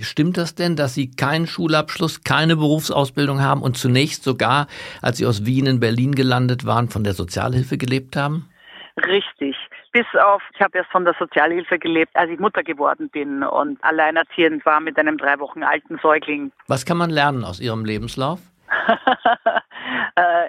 Stimmt 0.01 0.37
das 0.37 0.55
denn, 0.55 0.77
dass 0.77 0.95
Sie 0.95 1.11
keinen 1.11 1.49
Schulabschluss, 1.49 2.23
keine 2.23 2.55
Berufsausbildung 2.57 3.43
haben 3.43 3.63
und 3.63 3.77
zunächst 3.77 4.23
sogar, 4.23 4.69
als 5.03 5.19
Sie 5.19 5.27
aus 5.27 5.45
Wien 5.45 5.67
in 5.67 5.81
Berlin 5.81 6.15
gelandet 6.15 6.65
waren, 6.65 6.89
von 6.89 7.03
der 7.03 7.15
Sozialhilfe 7.15 7.79
gelebt 7.79 8.15
haben? 8.15 8.49
Richtig. 8.97 9.57
Bis 9.93 10.07
auf, 10.23 10.43
ich 10.55 10.61
habe 10.61 10.79
erst 10.79 10.91
von 10.91 11.05
der 11.05 11.15
Sozialhilfe 11.19 11.79
gelebt, 11.79 12.15
als 12.15 12.31
ich 12.31 12.39
Mutter 12.39 12.63
geworden 12.63 13.09
bin 13.11 13.43
und 13.43 13.83
alleinerziehend 13.83 14.65
war 14.65 14.81
mit 14.81 14.99
einem 14.99 15.19
drei 15.19 15.39
Wochen 15.41 15.65
alten 15.65 15.99
Säugling. 16.01 16.53
Was 16.69 16.85
kann 16.85 16.97
man 16.97 17.11
lernen 17.11 17.45
aus 17.45 17.59
Ihrem 17.59 17.85
Lebenslauf? 17.85 18.39
äh, 20.15 20.49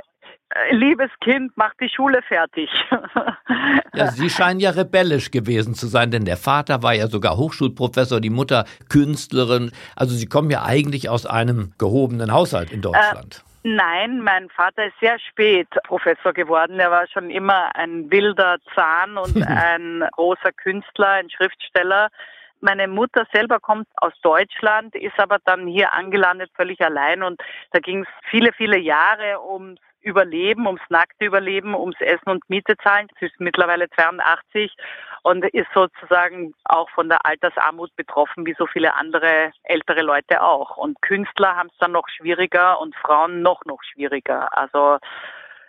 liebes 0.72 1.12
Kind, 1.22 1.52
mach 1.56 1.74
die 1.80 1.90
Schule 1.90 2.22
fertig. 2.24 2.70
ja, 3.94 4.08
Sie 4.08 4.30
scheinen 4.30 4.60
ja 4.60 4.72
rebellisch 4.72 5.32
gewesen 5.32 5.76
zu 5.76 5.88
sein, 5.88 6.12
denn 6.12 6.26
der 6.26 6.38
Vater 6.38 6.82
war 6.82 6.94
ja 6.94 7.08
sogar 7.08 7.38
Hochschulprofessor, 7.38 8.20
die 8.20 8.30
Mutter 8.30 8.66
Künstlerin. 8.90 9.72
Also 9.96 10.16
Sie 10.16 10.26
kommen 10.26 10.50
ja 10.50 10.64
eigentlich 10.64 11.10
aus 11.10 11.26
einem 11.26 11.74
gehobenen 11.78 12.34
Haushalt 12.34 12.72
in 12.72 12.82
Deutschland. 12.82 13.44
Äh, 13.64 13.70
nein, 13.70 14.22
mein 14.22 14.50
Vater 14.50 14.88
ist 14.88 15.00
sehr 15.00 15.20
spät 15.20 15.68
Professor 15.84 16.34
geworden. 16.34 16.80
Er 16.80 16.92
war 16.92 17.08
schon 17.08 17.30
immer 17.30 17.76
ein 17.76 18.10
wilder 18.10 18.58
Zahn 18.74 19.18
und 19.18 19.36
ein 19.48 20.04
großer 20.14 20.52
Künstler, 20.52 21.10
ein 21.10 21.30
Schriftsteller. 21.30 22.10
Meine 22.62 22.90
Mutter 22.90 23.26
selber 23.32 23.60
kommt 23.60 23.88
aus 23.98 24.12
Deutschland, 24.22 24.94
ist 24.94 25.18
aber 25.18 25.38
dann 25.46 25.66
hier 25.66 25.94
angelandet, 25.94 26.52
völlig 26.56 26.82
allein. 26.82 27.24
Und 27.24 27.40
da 27.72 27.80
ging 27.80 28.02
es 28.02 28.08
viele, 28.30 28.52
viele 28.52 28.78
Jahre 28.78 29.42
ums 29.42 29.80
Überleben, 30.02 30.66
ums 30.68 30.82
nackte 30.90 31.26
Überleben, 31.26 31.76
ums 31.76 32.00
Essen 32.00 32.30
und 32.30 32.50
Miete 32.50 32.76
zahlen. 32.78 33.08
Sie 33.20 33.26
ist 33.26 33.40
mittlerweile 33.40 33.90
82 33.90 34.76
und 35.24 35.44
ist 35.46 35.68
sozusagen 35.74 36.54
auch 36.64 36.90
von 36.92 37.10
der 37.10 37.26
Altersarmut 37.26 37.96
betroffen, 37.96 38.46
wie 38.46 38.56
so 38.58 38.66
viele 38.66 38.94
andere 38.96 39.52
ältere 39.64 40.02
Leute 40.02 40.42
auch. 40.42 40.78
Und 40.78 41.02
Künstler 41.02 41.56
haben 41.56 41.70
es 41.72 41.78
dann 41.80 41.92
noch 41.92 42.08
schwieriger 42.10 42.80
und 42.80 42.96
Frauen 42.96 43.42
noch, 43.42 43.66
noch 43.66 43.82
schwieriger. 43.84 44.58
Also 44.58 44.98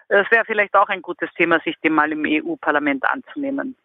es 0.08 0.30
wäre 0.30 0.44
vielleicht 0.44 0.75
auch 0.75 0.88
ein 0.88 1.02
gutes 1.02 1.30
Thema, 1.37 1.60
sich 1.60 1.76
dem 1.84 1.94
mal 1.94 2.10
im 2.12 2.25
EU-Parlament 2.26 3.04
anzunehmen. 3.04 3.76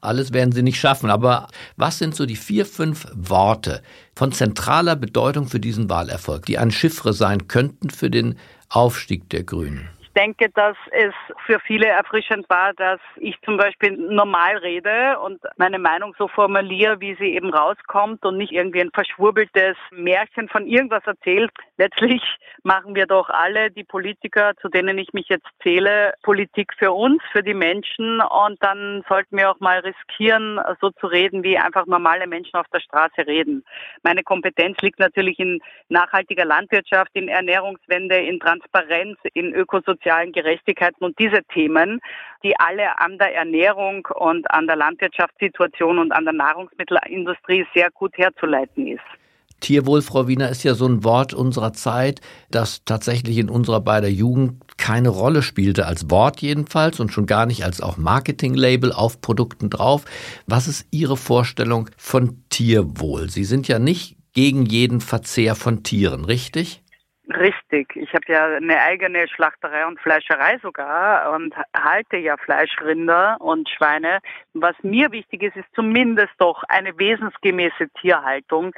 Alles 0.00 0.32
werden 0.32 0.52
sie 0.52 0.62
nicht 0.62 0.80
schaffen. 0.80 1.10
Aber 1.10 1.48
was 1.76 1.98
sind 1.98 2.14
so 2.14 2.26
die 2.26 2.36
vier, 2.36 2.66
fünf 2.66 3.06
Worte 3.14 3.82
von 4.14 4.32
zentraler 4.32 4.96
Bedeutung 4.96 5.46
für 5.48 5.60
diesen 5.60 5.90
Wahlerfolg, 5.90 6.46
die 6.46 6.58
ein 6.58 6.70
Chiffre 6.70 7.12
sein 7.12 7.48
könnten 7.48 7.90
für 7.90 8.10
den 8.10 8.38
Aufstieg 8.74 9.28
der 9.30 9.44
Grünen? 9.44 9.88
denke, 10.16 10.50
dass 10.50 10.76
es 10.90 11.14
für 11.46 11.58
viele 11.60 11.86
erfrischend 11.86 12.48
war, 12.48 12.72
dass 12.74 13.00
ich 13.16 13.36
zum 13.44 13.56
Beispiel 13.56 13.92
normal 13.96 14.56
rede 14.58 15.18
und 15.20 15.40
meine 15.56 15.78
Meinung 15.78 16.14
so 16.18 16.28
formuliere, 16.28 17.00
wie 17.00 17.14
sie 17.14 17.34
eben 17.34 17.52
rauskommt 17.52 18.24
und 18.24 18.36
nicht 18.36 18.52
irgendwie 18.52 18.80
ein 18.80 18.90
verschwurbeltes 18.92 19.76
Märchen 19.90 20.48
von 20.48 20.66
irgendwas 20.66 21.04
erzählt. 21.06 21.50
Letztlich 21.82 22.22
machen 22.62 22.94
wir 22.94 23.06
doch 23.06 23.28
alle, 23.28 23.70
die 23.70 23.84
Politiker, 23.84 24.52
zu 24.60 24.68
denen 24.68 24.98
ich 24.98 25.12
mich 25.12 25.28
jetzt 25.28 25.48
zähle, 25.62 26.14
Politik 26.22 26.72
für 26.78 26.92
uns, 26.92 27.22
für 27.32 27.42
die 27.42 27.54
Menschen 27.54 28.20
und 28.20 28.62
dann 28.62 29.02
sollten 29.08 29.36
wir 29.36 29.50
auch 29.50 29.60
mal 29.60 29.80
riskieren, 29.80 30.60
so 30.80 30.90
zu 30.90 31.06
reden, 31.06 31.42
wie 31.42 31.58
einfach 31.58 31.86
normale 31.86 32.26
Menschen 32.26 32.56
auf 32.56 32.66
der 32.72 32.80
Straße 32.80 33.26
reden. 33.26 33.64
Meine 34.02 34.22
Kompetenz 34.22 34.78
liegt 34.80 35.00
natürlich 35.00 35.38
in 35.38 35.60
nachhaltiger 35.88 36.44
Landwirtschaft, 36.44 37.10
in 37.14 37.28
Ernährungswende, 37.28 38.16
in 38.16 38.38
Transparenz, 38.38 39.18
in 39.34 39.52
Ökosozialismus 39.52 39.92
sozialen 39.92 40.32
Gerechtigkeiten 40.32 41.04
und 41.04 41.18
diese 41.18 41.42
Themen, 41.52 42.00
die 42.42 42.58
alle 42.58 42.98
an 42.98 43.18
der 43.18 43.34
Ernährung 43.34 44.06
und 44.14 44.50
an 44.50 44.66
der 44.66 44.76
Landwirtschaftssituation 44.76 45.98
und 45.98 46.12
an 46.12 46.24
der 46.24 46.34
Nahrungsmittelindustrie 46.34 47.66
sehr 47.74 47.90
gut 47.90 48.16
herzuleiten 48.16 48.86
ist. 48.86 49.21
Tierwohl, 49.62 50.02
Frau 50.02 50.28
Wiener, 50.28 50.50
ist 50.50 50.64
ja 50.64 50.74
so 50.74 50.86
ein 50.86 51.04
Wort 51.04 51.32
unserer 51.32 51.72
Zeit, 51.72 52.20
das 52.50 52.84
tatsächlich 52.84 53.38
in 53.38 53.48
unserer 53.48 53.80
beider 53.80 54.08
Jugend 54.08 54.60
keine 54.76 55.08
Rolle 55.08 55.42
spielte, 55.42 55.86
als 55.86 56.10
Wort 56.10 56.42
jedenfalls 56.42 57.00
und 57.00 57.10
schon 57.10 57.26
gar 57.26 57.46
nicht 57.46 57.64
als 57.64 57.80
auch 57.80 57.96
Marketinglabel 57.96 58.92
auf 58.92 59.20
Produkten 59.20 59.70
drauf. 59.70 60.04
Was 60.46 60.68
ist 60.68 60.86
Ihre 60.90 61.16
Vorstellung 61.16 61.88
von 61.96 62.44
Tierwohl? 62.50 63.30
Sie 63.30 63.44
sind 63.44 63.68
ja 63.68 63.78
nicht 63.78 64.16
gegen 64.34 64.66
jeden 64.66 65.00
Verzehr 65.00 65.54
von 65.54 65.82
Tieren, 65.82 66.24
richtig? 66.24 66.82
Richtig. 67.28 67.94
Ich 67.94 68.12
habe 68.12 68.24
ja 68.26 68.44
eine 68.56 68.80
eigene 68.80 69.28
Schlachterei 69.28 69.86
und 69.86 70.00
Fleischerei 70.00 70.58
sogar 70.60 71.32
und 71.32 71.54
halte 71.74 72.16
ja 72.16 72.36
Fleischrinder 72.36 73.36
und 73.40 73.68
Schweine. 73.68 74.18
Was 74.54 74.74
mir 74.82 75.12
wichtig 75.12 75.44
ist, 75.44 75.56
ist 75.56 75.68
zumindest 75.74 76.32
doch 76.38 76.64
eine 76.68 76.98
wesensgemäße 76.98 77.88
Tierhaltung 78.00 78.74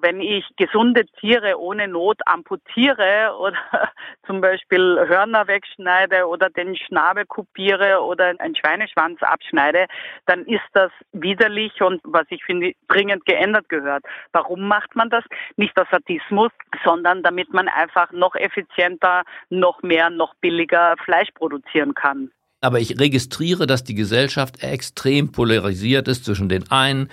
wenn 0.00 0.20
ich 0.20 0.44
gesunde 0.56 1.06
Tiere 1.20 1.58
ohne 1.58 1.88
Not 1.88 2.20
amputiere 2.26 3.36
oder 3.38 3.58
zum 4.26 4.40
Beispiel 4.40 5.04
Hörner 5.08 5.46
wegschneide 5.46 6.26
oder 6.26 6.50
den 6.50 6.76
Schnabel 6.76 7.26
kopiere 7.26 8.02
oder 8.02 8.34
einen 8.38 8.56
Schweineschwanz 8.56 9.22
abschneide, 9.22 9.86
dann 10.26 10.44
ist 10.46 10.64
das 10.72 10.90
widerlich 11.12 11.80
und 11.80 12.00
was 12.04 12.26
ich 12.30 12.44
finde 12.44 12.72
dringend 12.88 13.24
geändert 13.26 13.68
gehört. 13.68 14.04
Warum 14.32 14.68
macht 14.68 14.94
man 14.94 15.10
das? 15.10 15.24
Nicht 15.56 15.78
aus 15.78 15.86
Sadismus, 15.90 16.52
sondern 16.84 17.22
damit 17.22 17.52
man 17.52 17.68
einfach 17.68 18.12
noch 18.12 18.34
effizienter, 18.34 19.22
noch 19.50 19.82
mehr, 19.82 20.10
noch 20.10 20.34
billiger 20.40 20.94
Fleisch 21.04 21.30
produzieren 21.34 21.94
kann. 21.94 22.30
Aber 22.60 22.80
ich 22.80 22.98
registriere, 22.98 23.66
dass 23.66 23.84
die 23.84 23.94
Gesellschaft 23.94 24.62
extrem 24.64 25.30
polarisiert 25.30 26.08
ist 26.08 26.24
zwischen 26.24 26.48
den 26.48 26.70
einen 26.72 27.08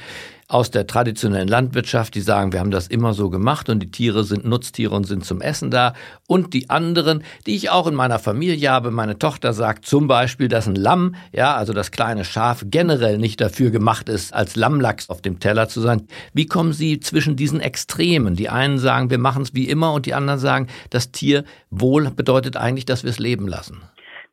aus 0.47 0.69
der 0.69 0.85
traditionellen 0.85 1.47
Landwirtschaft, 1.47 2.13
die 2.13 2.21
sagen, 2.21 2.53
wir 2.53 2.59
haben 2.59 2.71
das 2.71 2.87
immer 2.87 3.13
so 3.13 3.29
gemacht 3.29 3.67
und 3.67 3.79
die 3.79 3.89
Tiere 3.89 4.23
sind 4.23 4.45
Nutztiere 4.45 4.93
und 4.93 5.05
sind 5.05 5.25
zum 5.25 5.41
Essen 5.41 5.71
da. 5.71 5.93
Und 6.27 6.53
die 6.53 6.69
anderen, 6.69 7.23
die 7.47 7.55
ich 7.55 7.71
auch 7.71 7.87
in 7.87 7.95
meiner 7.95 8.19
Familie 8.19 8.69
habe. 8.69 8.91
Meine 8.91 9.17
Tochter 9.17 9.53
sagt 9.53 9.85
zum 9.85 10.07
Beispiel, 10.07 10.47
dass 10.47 10.67
ein 10.67 10.75
Lamm, 10.75 11.15
ja, 11.31 11.55
also 11.55 11.73
das 11.73 11.91
kleine 11.91 12.25
Schaf, 12.25 12.63
generell 12.67 13.17
nicht 13.17 13.41
dafür 13.41 13.71
gemacht 13.71 14.07
ist, 14.07 14.33
als 14.33 14.55
Lammlachs 14.55 15.09
auf 15.09 15.21
dem 15.21 15.39
Teller 15.39 15.67
zu 15.67 15.81
sein. 15.81 16.07
Wie 16.33 16.45
kommen 16.45 16.73
Sie 16.73 16.99
zwischen 16.99 17.35
diesen 17.35 17.59
Extremen? 17.59 18.35
Die 18.35 18.49
einen 18.49 18.77
sagen, 18.77 19.09
wir 19.09 19.17
machen 19.17 19.41
es 19.41 19.55
wie 19.55 19.67
immer 19.67 19.93
und 19.93 20.05
die 20.05 20.13
anderen 20.13 20.39
sagen, 20.39 20.67
das 20.91 21.11
Tierwohl 21.11 22.11
bedeutet 22.11 22.55
eigentlich, 22.55 22.85
dass 22.85 23.03
wir 23.03 23.09
es 23.09 23.19
leben 23.19 23.47
lassen. 23.47 23.81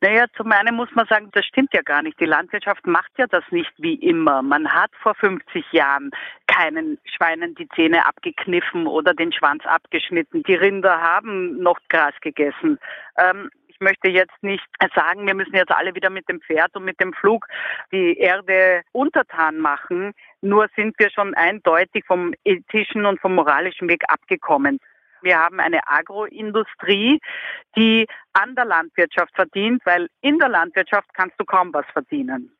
Naja, 0.02 0.26
zum 0.36 0.50
einen 0.50 0.74
muss 0.74 0.88
man 0.96 1.06
sagen, 1.06 1.28
das 1.30 1.46
stimmt 1.46 1.72
ja 1.72 1.80
gar 1.80 2.02
nicht. 2.02 2.18
Die 2.18 2.24
Landwirtschaft 2.24 2.84
macht 2.88 3.12
ja 3.18 3.28
das 3.28 3.44
nicht 3.52 3.72
wie 3.78 3.94
immer. 3.94 4.42
Man 4.42 4.68
hat 4.68 4.90
vor 5.00 5.14
50 5.14 5.64
Jahren 5.70 6.10
keinen 6.48 6.98
Schweinen 7.04 7.54
die 7.54 7.68
Zähne 7.68 8.04
abgekniffen 8.04 8.88
oder 8.88 9.14
den 9.14 9.32
Schwanz 9.32 9.64
abgeschnitten. 9.64 10.42
Die 10.42 10.56
Rinder 10.56 11.00
haben 11.00 11.56
noch 11.62 11.78
Gras 11.88 12.14
gegessen. 12.20 12.80
Ähm, 13.16 13.48
ich 13.68 13.78
möchte 13.78 14.08
jetzt 14.08 14.42
nicht 14.42 14.66
sagen, 14.92 15.24
wir 15.24 15.34
müssen 15.34 15.54
jetzt 15.54 15.70
alle 15.70 15.94
wieder 15.94 16.10
mit 16.10 16.28
dem 16.28 16.40
Pferd 16.40 16.74
und 16.74 16.84
mit 16.84 16.98
dem 16.98 17.12
Flug 17.12 17.46
die 17.92 18.18
Erde 18.18 18.82
untertan 18.90 19.58
machen. 19.58 20.14
Nur 20.40 20.66
sind 20.74 20.98
wir 20.98 21.10
schon 21.10 21.32
eindeutig 21.34 22.04
vom 22.06 22.34
ethischen 22.44 23.06
und 23.06 23.20
vom 23.20 23.36
moralischen 23.36 23.88
Weg 23.88 24.02
abgekommen. 24.08 24.80
Wir 25.22 25.38
haben 25.38 25.60
eine 25.60 25.80
Agroindustrie, 25.86 27.20
die 27.76 28.06
an 28.32 28.54
der 28.54 28.64
Landwirtschaft 28.64 29.34
verdient, 29.34 29.82
weil 29.84 30.08
in 30.20 30.38
der 30.38 30.48
Landwirtschaft 30.48 31.08
kannst 31.14 31.38
du 31.38 31.44
kaum 31.44 31.72
was 31.72 31.86
verdienen. 31.92 32.52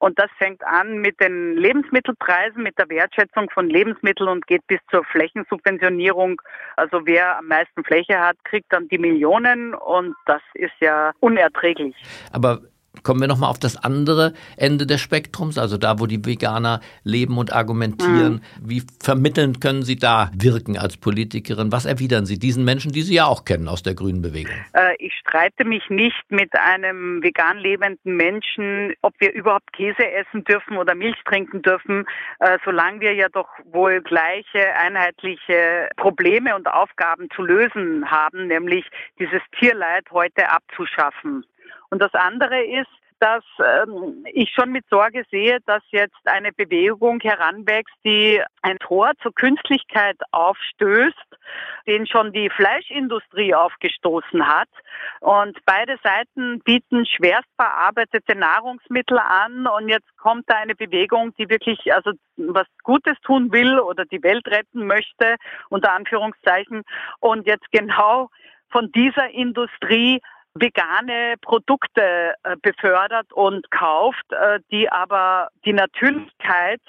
Und 0.00 0.18
das 0.18 0.30
fängt 0.38 0.64
an 0.64 0.96
mit 0.98 1.20
den 1.20 1.58
Lebensmittelpreisen, 1.58 2.62
mit 2.62 2.78
der 2.78 2.88
Wertschätzung 2.88 3.50
von 3.50 3.68
Lebensmitteln 3.68 4.30
und 4.30 4.46
geht 4.46 4.66
bis 4.66 4.78
zur 4.90 5.04
Flächensubventionierung. 5.04 6.40
Also 6.76 7.02
wer 7.04 7.36
am 7.36 7.48
meisten 7.48 7.84
Fläche 7.84 8.18
hat, 8.18 8.42
kriegt 8.44 8.72
dann 8.72 8.88
die 8.88 8.96
Millionen 8.96 9.74
und 9.74 10.16
das 10.24 10.40
ist 10.54 10.72
ja 10.80 11.12
unerträglich. 11.20 11.94
Aber 12.32 12.60
Kommen 13.04 13.20
wir 13.20 13.28
nochmal 13.28 13.50
auf 13.50 13.58
das 13.60 13.76
andere 13.82 14.34
Ende 14.56 14.84
des 14.84 15.00
Spektrums, 15.00 15.58
also 15.58 15.78
da, 15.78 16.00
wo 16.00 16.06
die 16.06 16.26
Veganer 16.26 16.80
leben 17.04 17.38
und 17.38 17.52
argumentieren. 17.52 18.42
Mhm. 18.60 18.68
Wie 18.68 18.82
vermittelnd 19.00 19.60
können 19.60 19.82
Sie 19.82 19.94
da 19.94 20.30
wirken 20.34 20.76
als 20.76 20.96
Politikerin? 20.96 21.70
Was 21.70 21.86
erwidern 21.86 22.26
Sie 22.26 22.36
diesen 22.38 22.64
Menschen, 22.64 22.90
die 22.90 23.02
Sie 23.02 23.14
ja 23.14 23.26
auch 23.26 23.44
kennen 23.44 23.68
aus 23.68 23.84
der 23.84 23.94
Grünen 23.94 24.22
Bewegung? 24.22 24.52
Äh, 24.72 24.96
ich 24.98 25.14
streite 25.14 25.64
mich 25.64 25.88
nicht 25.88 26.20
mit 26.30 26.52
einem 26.54 27.22
vegan 27.22 27.58
lebenden 27.58 28.16
Menschen, 28.16 28.92
ob 29.02 29.14
wir 29.20 29.32
überhaupt 29.34 29.72
Käse 29.72 30.10
essen 30.10 30.42
dürfen 30.42 30.76
oder 30.76 30.96
Milch 30.96 31.22
trinken 31.24 31.62
dürfen, 31.62 32.06
äh, 32.40 32.58
solange 32.64 33.00
wir 33.00 33.14
ja 33.14 33.28
doch 33.28 33.48
wohl 33.70 34.02
gleiche, 34.02 34.74
einheitliche 34.74 35.88
Probleme 35.96 36.56
und 36.56 36.66
Aufgaben 36.66 37.28
zu 37.36 37.42
lösen 37.42 38.10
haben, 38.10 38.48
nämlich 38.48 38.84
dieses 39.20 39.40
Tierleid 39.58 40.10
heute 40.10 40.50
abzuschaffen. 40.50 41.44
Und 41.90 42.00
das 42.00 42.14
andere 42.14 42.62
ist, 42.62 42.88
dass 43.20 43.44
ähm, 43.62 44.24
ich 44.32 44.50
schon 44.50 44.70
mit 44.70 44.84
Sorge 44.88 45.24
sehe, 45.30 45.58
dass 45.66 45.82
jetzt 45.90 46.16
eine 46.24 46.52
Bewegung 46.52 47.20
heranwächst, 47.20 47.94
die 48.04 48.42
ein 48.62 48.78
Tor 48.78 49.12
zur 49.22 49.34
Künstlichkeit 49.34 50.16
aufstößt, 50.32 51.14
den 51.86 52.06
schon 52.06 52.32
die 52.32 52.48
Fleischindustrie 52.48 53.54
aufgestoßen 53.54 54.46
hat. 54.46 54.68
Und 55.20 55.58
beide 55.66 55.98
Seiten 56.02 56.60
bieten 56.60 57.04
schwerst 57.04 57.48
verarbeitete 57.56 58.34
Nahrungsmittel 58.36 59.18
an. 59.18 59.66
Und 59.66 59.88
jetzt 59.90 60.16
kommt 60.16 60.44
da 60.48 60.56
eine 60.56 60.74
Bewegung, 60.74 61.34
die 61.36 61.50
wirklich 61.50 61.92
also 61.92 62.12
was 62.36 62.66
Gutes 62.82 63.20
tun 63.22 63.52
will 63.52 63.78
oder 63.78 64.06
die 64.06 64.22
Welt 64.22 64.46
retten 64.48 64.86
möchte, 64.86 65.36
unter 65.68 65.92
Anführungszeichen. 65.92 66.82
Und 67.20 67.46
jetzt 67.46 67.70
genau 67.70 68.30
von 68.70 68.90
dieser 68.92 69.28
Industrie 69.30 70.20
vegane 70.54 71.34
Produkte 71.40 72.34
äh, 72.42 72.56
befördert 72.60 73.32
und 73.32 73.70
kauft, 73.70 74.24
äh, 74.30 74.60
die 74.70 74.90
aber 74.90 75.48
die 75.64 75.72
Natürlichkeit 75.72 76.80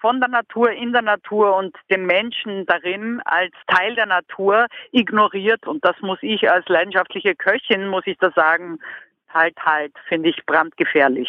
von 0.00 0.20
der 0.20 0.28
Natur 0.28 0.70
in 0.70 0.92
der 0.92 1.02
Natur 1.02 1.56
und 1.56 1.74
den 1.90 2.04
Menschen 2.04 2.66
darin 2.66 3.22
als 3.24 3.52
Teil 3.68 3.94
der 3.94 4.06
Natur 4.06 4.66
ignoriert. 4.92 5.66
Und 5.66 5.82
das 5.84 5.96
muss 6.02 6.18
ich 6.20 6.50
als 6.50 6.68
leidenschaftliche 6.68 7.34
Köchin, 7.34 7.88
muss 7.88 8.06
ich 8.06 8.18
da 8.18 8.30
sagen, 8.32 8.78
halt, 9.30 9.56
halt, 9.64 9.92
finde 10.08 10.28
ich 10.28 10.44
brandgefährlich. 10.44 11.28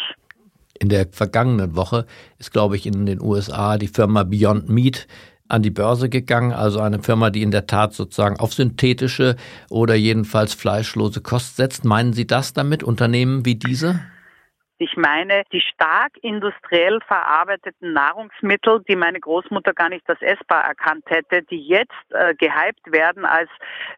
In 0.78 0.90
der 0.90 1.06
vergangenen 1.10 1.74
Woche 1.74 2.04
ist, 2.38 2.52
glaube 2.52 2.76
ich, 2.76 2.86
in 2.86 3.06
den 3.06 3.22
USA 3.22 3.78
die 3.78 3.88
Firma 3.88 4.24
Beyond 4.24 4.68
Meat 4.68 5.06
an 5.48 5.62
die 5.62 5.70
Börse 5.70 6.08
gegangen, 6.08 6.52
also 6.52 6.80
eine 6.80 7.02
Firma, 7.02 7.30
die 7.30 7.42
in 7.42 7.50
der 7.50 7.66
Tat 7.66 7.94
sozusagen 7.94 8.38
auf 8.38 8.54
synthetische 8.54 9.36
oder 9.68 9.94
jedenfalls 9.94 10.54
fleischlose 10.54 11.20
Kost 11.20 11.56
setzt. 11.56 11.84
Meinen 11.84 12.12
Sie 12.12 12.26
das 12.26 12.52
damit, 12.52 12.82
Unternehmen 12.82 13.44
wie 13.44 13.54
diese? 13.54 14.00
Ich 14.78 14.96
meine, 14.96 15.42
die 15.52 15.60
stark 15.60 16.12
industriell 16.20 17.00
verarbeiteten 17.06 17.92
Nahrungsmittel, 17.92 18.82
die 18.88 18.96
meine 18.96 19.20
Großmutter 19.20 19.72
gar 19.72 19.88
nicht 19.88 20.08
als 20.08 20.20
essbar 20.20 20.64
erkannt 20.64 21.04
hätte, 21.06 21.42
die 21.42 21.66
jetzt 21.66 21.92
äh, 22.10 22.34
gehypt 22.34 22.92
werden 22.92 23.24
als 23.24 23.48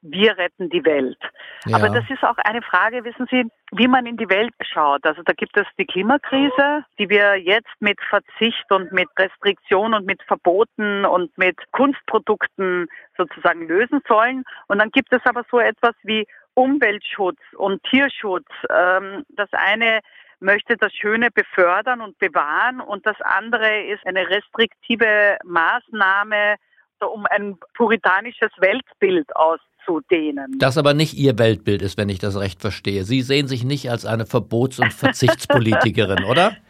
wir 0.03 0.39
retten 0.39 0.71
die 0.71 0.85
Welt. 0.85 1.19
Ja. 1.67 1.77
Aber 1.77 1.89
das 1.89 2.05
ist 2.09 2.23
auch 2.23 2.37
eine 2.39 2.63
Frage, 2.63 3.05
wissen 3.05 3.27
Sie, 3.31 3.45
wie 3.73 3.89
man 3.89 4.07
in 4.07 4.17
die 4.17 4.29
Welt 4.29 4.55
schaut. 4.73 5.05
Also 5.05 5.23
da 5.23 5.33
gibt 5.33 5.57
es 5.57 5.67
die 5.79 5.87
Klimakrise, 5.87 6.85
die 6.99 7.09
wir 7.09 7.37
jetzt 7.37 7.75
mit 7.81 7.99
Verzicht 8.09 8.71
und 8.71 8.93
mit 8.93 9.09
Restriktion 9.19 9.95
und 9.95 10.07
mit 10.07 10.23
Verboten 10.23 11.05
und 11.05 11.37
mit 11.37 11.57
Kunstprodukten 11.73 12.87
sozusagen 13.17 13.67
lösen 13.67 14.01
sollen. 14.07 14.45
Und 14.69 14.79
dann 14.79 14.91
gibt 14.91 15.13
es 15.13 15.21
aber 15.25 15.45
so 15.51 15.59
etwas 15.59 15.95
wie 16.03 16.27
Umweltschutz 16.55 17.39
und 17.57 17.83
Tierschutz. 17.85 18.49
Ähm, 18.71 19.25
das 19.29 19.49
eine 19.53 20.01
möchte 20.41 20.77
das 20.77 20.93
Schöne 20.93 21.29
befördern 21.31 22.01
und 22.01 22.19
bewahren 22.19 22.81
und 22.81 23.07
das 23.07 23.17
andere 23.21 23.85
ist 23.85 24.07
eine 24.07 24.29
restriktive 24.29 25.39
Maßnahme, 25.45 26.57
um 27.01 27.27
ein 27.27 27.57
puritanisches 27.75 28.51
Weltbild 28.59 29.29
auszudehnen. 29.37 30.59
Das 30.59 30.79
aber 30.79 30.95
nicht 30.95 31.15
Ihr 31.15 31.39
Weltbild 31.39 31.83
ist, 31.83 31.99
wenn 31.99 32.09
ich 32.09 32.19
das 32.19 32.39
recht 32.39 32.61
verstehe. 32.61 33.05
Sie 33.05 33.23
sehen 33.23 33.47
sich 33.47 33.65
nicht 33.65 33.91
als 33.91 34.05
eine 34.05 34.27
Verbots- 34.27 34.81
und 34.81 34.93
Verzichtspolitikerin, 34.93 36.25
oder? 36.25 36.57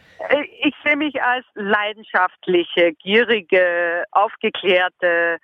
Ich 0.61 0.75
sehe 0.83 0.97
mich 0.97 1.23
als 1.23 1.45
leidenschaftliche, 1.55 2.91
gierige, 3.01 4.03
aufgeklärte, 4.11 5.37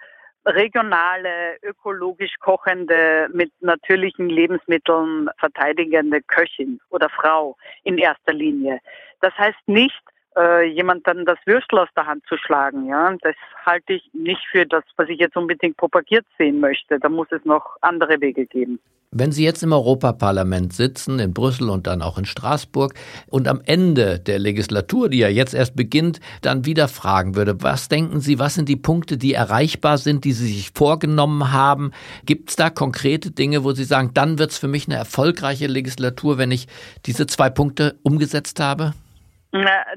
regionale, 0.45 1.57
ökologisch 1.61 2.35
kochende, 2.39 3.29
mit 3.33 3.51
natürlichen 3.61 4.29
Lebensmitteln 4.29 5.29
verteidigende 5.37 6.21
Köchin 6.21 6.79
oder 6.89 7.09
Frau 7.09 7.57
in 7.83 7.97
erster 7.97 8.33
Linie. 8.33 8.79
Das 9.21 9.33
heißt 9.37 9.67
nicht, 9.67 10.01
äh, 10.37 10.65
jemand 10.67 11.07
dann 11.07 11.25
das 11.25 11.39
Würstel 11.45 11.79
aus 11.79 11.89
der 11.95 12.05
Hand 12.05 12.23
zu 12.27 12.37
schlagen. 12.37 12.87
Ja, 12.87 13.15
das 13.21 13.35
halte 13.65 13.93
ich 13.93 14.09
nicht 14.13 14.41
für 14.51 14.65
das, 14.65 14.83
was 14.97 15.09
ich 15.09 15.19
jetzt 15.19 15.37
unbedingt 15.37 15.77
propagiert 15.77 16.25
sehen 16.37 16.59
möchte. 16.59 16.99
Da 16.99 17.09
muss 17.09 17.27
es 17.31 17.43
noch 17.45 17.77
andere 17.81 18.19
Wege 18.21 18.45
geben. 18.45 18.79
Wenn 19.17 19.31
Sie 19.31 19.45
jetzt 19.45 19.63
im 19.63 19.71
Europaparlament 19.71 20.73
sitzen, 20.73 21.19
in 21.19 21.33
Brüssel 21.33 21.69
und 21.69 21.87
dann 21.87 22.01
auch 22.01 22.17
in 22.17 22.25
Straßburg 22.25 22.93
und 23.29 23.47
am 23.47 23.61
Ende 23.63 24.19
der 24.19 24.39
Legislatur, 24.39 25.07
die 25.07 25.19
ja 25.19 25.29
jetzt 25.29 25.53
erst 25.53 25.73
beginnt, 25.77 26.19
dann 26.41 26.65
wieder 26.65 26.89
fragen 26.89 27.33
würde, 27.33 27.61
was 27.63 27.87
denken 27.87 28.19
Sie, 28.19 28.39
was 28.39 28.55
sind 28.55 28.67
die 28.67 28.75
Punkte, 28.75 29.17
die 29.17 29.33
erreichbar 29.33 29.99
sind, 29.99 30.25
die 30.25 30.33
Sie 30.33 30.47
sich 30.47 30.71
vorgenommen 30.75 31.53
haben? 31.53 31.91
Gibt 32.25 32.49
es 32.49 32.57
da 32.57 32.69
konkrete 32.69 33.31
Dinge, 33.31 33.63
wo 33.63 33.71
Sie 33.71 33.85
sagen, 33.85 34.11
dann 34.13 34.37
wird 34.37 34.51
es 34.51 34.57
für 34.57 34.67
mich 34.67 34.85
eine 34.89 34.97
erfolgreiche 34.97 35.67
Legislatur, 35.67 36.37
wenn 36.37 36.51
ich 36.51 36.67
diese 37.05 37.25
zwei 37.25 37.49
Punkte 37.49 37.95
umgesetzt 38.03 38.59
habe? 38.59 38.93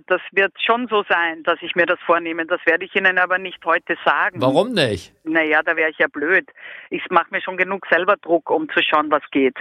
Das 0.06 0.20
wird 0.30 0.52
schon 0.64 0.86
so 0.88 1.04
sein, 1.08 1.42
dass 1.42 1.58
ich 1.62 1.74
mir 1.74 1.86
das 1.86 1.98
vornehme. 2.06 2.46
Das 2.46 2.60
werde 2.64 2.84
ich 2.84 2.94
Ihnen 2.94 3.18
aber 3.18 3.38
nicht 3.38 3.64
heute 3.64 3.96
sagen. 4.04 4.40
Warum 4.40 4.72
nicht? 4.72 5.12
Naja, 5.24 5.62
da 5.64 5.74
wäre 5.74 5.90
ich 5.90 5.98
ja 5.98 6.06
blöd. 6.06 6.48
Ich 6.90 7.02
mache 7.10 7.26
mir 7.30 7.40
schon 7.40 7.56
genug 7.56 7.86
selber 7.90 8.16
Druck, 8.16 8.50
um 8.50 8.68
zu 8.68 8.80
schauen, 8.82 9.10
was 9.10 9.22
geht. 9.32 9.56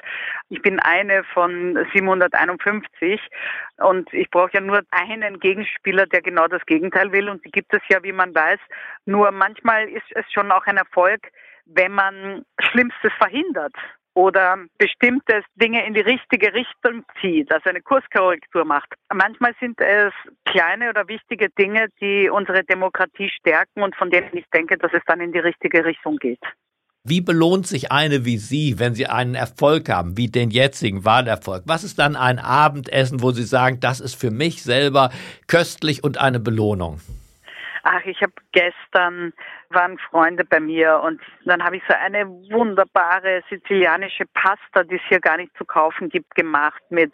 Ich 0.49 0.61
bin 0.61 0.79
eine 0.79 1.23
von 1.33 1.83
751 1.93 3.19
und 3.77 4.13
ich 4.13 4.29
brauche 4.29 4.51
ja 4.53 4.61
nur 4.61 4.81
einen 4.91 5.39
Gegenspieler, 5.39 6.05
der 6.05 6.21
genau 6.21 6.47
das 6.47 6.63
Gegenteil 6.67 7.11
will. 7.11 7.29
Und 7.29 7.43
die 7.43 7.51
gibt 7.51 7.73
es 7.73 7.81
ja, 7.89 8.03
wie 8.03 8.13
man 8.13 8.35
weiß. 8.35 8.59
Nur 9.05 9.31
manchmal 9.31 9.89
ist 9.89 10.05
es 10.11 10.25
schon 10.31 10.51
auch 10.51 10.65
ein 10.67 10.77
Erfolg, 10.77 11.31
wenn 11.65 11.91
man 11.91 12.45
Schlimmstes 12.59 13.11
verhindert 13.17 13.73
oder 14.17 14.57
bestimmte 14.79 15.43
Dinge 15.57 15.85
in 15.85 15.93
die 15.93 16.01
richtige 16.01 16.51
Richtung 16.51 17.03
zieht, 17.21 17.51
also 17.51 17.69
eine 17.69 17.81
Kurskorrektur 17.81 18.65
macht. 18.65 18.95
Manchmal 19.13 19.53
sind 19.59 19.79
es 19.79 20.11
kleine 20.43 20.89
oder 20.89 21.07
wichtige 21.07 21.49
Dinge, 21.51 21.89
die 22.01 22.27
unsere 22.27 22.63
Demokratie 22.63 23.29
stärken 23.29 23.83
und 23.83 23.95
von 23.95 24.09
denen 24.09 24.35
ich 24.35 24.45
denke, 24.51 24.75
dass 24.79 24.91
es 24.91 25.03
dann 25.05 25.21
in 25.21 25.33
die 25.33 25.39
richtige 25.39 25.85
Richtung 25.85 26.17
geht. 26.17 26.41
Wie 27.03 27.21
belohnt 27.21 27.67
sich 27.67 27.91
eine 27.91 28.25
wie 28.25 28.37
Sie, 28.37 28.79
wenn 28.79 28.95
Sie 28.95 29.05
einen 29.05 29.35
Erfolg 29.35 29.87
haben, 29.87 30.17
wie 30.17 30.31
den 30.31 30.49
jetzigen 30.49 31.05
Wahlerfolg? 31.05 31.65
Was 31.67 31.83
ist 31.83 31.99
dann 31.99 32.15
ein 32.15 32.39
Abendessen, 32.39 33.21
wo 33.21 33.29
Sie 33.29 33.43
sagen, 33.43 33.79
das 33.81 33.99
ist 33.99 34.19
für 34.19 34.31
mich 34.31 34.63
selber 34.63 35.11
köstlich 35.45 36.03
und 36.03 36.17
eine 36.17 36.39
Belohnung? 36.39 37.01
Ach, 37.83 38.03
ich 38.03 38.19
habe 38.21 38.33
gestern 38.51 39.31
waren 39.71 39.97
Freunde 39.97 40.45
bei 40.45 40.59
mir 40.59 41.01
und 41.03 41.19
dann 41.45 41.63
habe 41.63 41.77
ich 41.77 41.83
so 41.87 41.95
eine 41.95 42.27
wunderbare 42.27 43.41
sizilianische 43.49 44.25
Pasta, 44.33 44.83
die 44.83 44.95
es 44.95 45.01
hier 45.07 45.19
gar 45.19 45.37
nicht 45.37 45.55
zu 45.57 45.65
kaufen 45.65 46.09
gibt, 46.09 46.35
gemacht 46.35 46.81
mit 46.89 47.13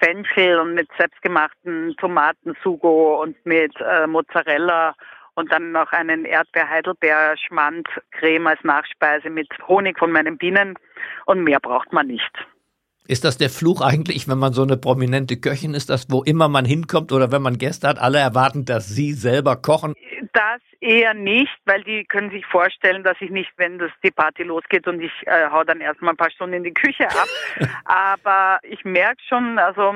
Fenchel 0.00 0.58
und 0.58 0.74
mit 0.74 0.88
selbstgemachten 0.98 1.94
Tomatensugo 1.98 3.22
und 3.22 3.36
mit 3.44 3.72
äh, 3.80 4.06
Mozzarella 4.06 4.94
und 5.34 5.52
dann 5.52 5.72
noch 5.72 5.92
einen 5.92 6.24
Erdbeer-Heidelbeer-Schmand-Creme 6.24 8.46
als 8.46 8.62
Nachspeise 8.62 9.28
mit 9.30 9.48
Honig 9.66 9.98
von 9.98 10.12
meinen 10.12 10.38
Bienen 10.38 10.78
und 11.26 11.42
mehr 11.44 11.60
braucht 11.60 11.92
man 11.92 12.06
nicht. 12.06 12.30
Ist 13.06 13.24
das 13.24 13.36
der 13.36 13.50
Fluch 13.50 13.82
eigentlich, 13.82 14.28
wenn 14.28 14.38
man 14.38 14.54
so 14.54 14.62
eine 14.62 14.78
prominente 14.78 15.36
Köchin 15.36 15.74
ist, 15.74 15.90
dass 15.90 16.10
wo 16.10 16.22
immer 16.22 16.48
man 16.48 16.64
hinkommt 16.64 17.12
oder 17.12 17.30
wenn 17.30 17.42
man 17.42 17.58
Gäste 17.58 17.86
hat, 17.86 17.98
alle 17.98 18.18
erwarten, 18.18 18.64
dass 18.64 18.88
sie 18.88 19.12
selber 19.12 19.56
kochen? 19.56 19.92
Das 20.32 20.62
eher 20.84 21.14
nicht, 21.14 21.56
weil 21.64 21.82
die 21.82 22.04
können 22.04 22.30
sich 22.30 22.44
vorstellen, 22.46 23.02
dass 23.02 23.16
ich 23.20 23.30
nicht, 23.30 23.50
wenn 23.56 23.78
das 23.78 23.90
die 24.04 24.10
Party 24.10 24.42
losgeht 24.42 24.86
und 24.86 25.00
ich 25.00 25.12
äh, 25.26 25.48
hau 25.50 25.64
dann 25.64 25.80
erstmal 25.80 26.12
ein 26.12 26.16
paar 26.16 26.30
Stunden 26.30 26.56
in 26.56 26.64
die 26.64 26.74
Küche 26.74 27.08
ab. 27.08 27.26
Aber 27.84 28.58
ich 28.62 28.84
merke 28.84 29.20
schon, 29.26 29.58
also 29.58 29.94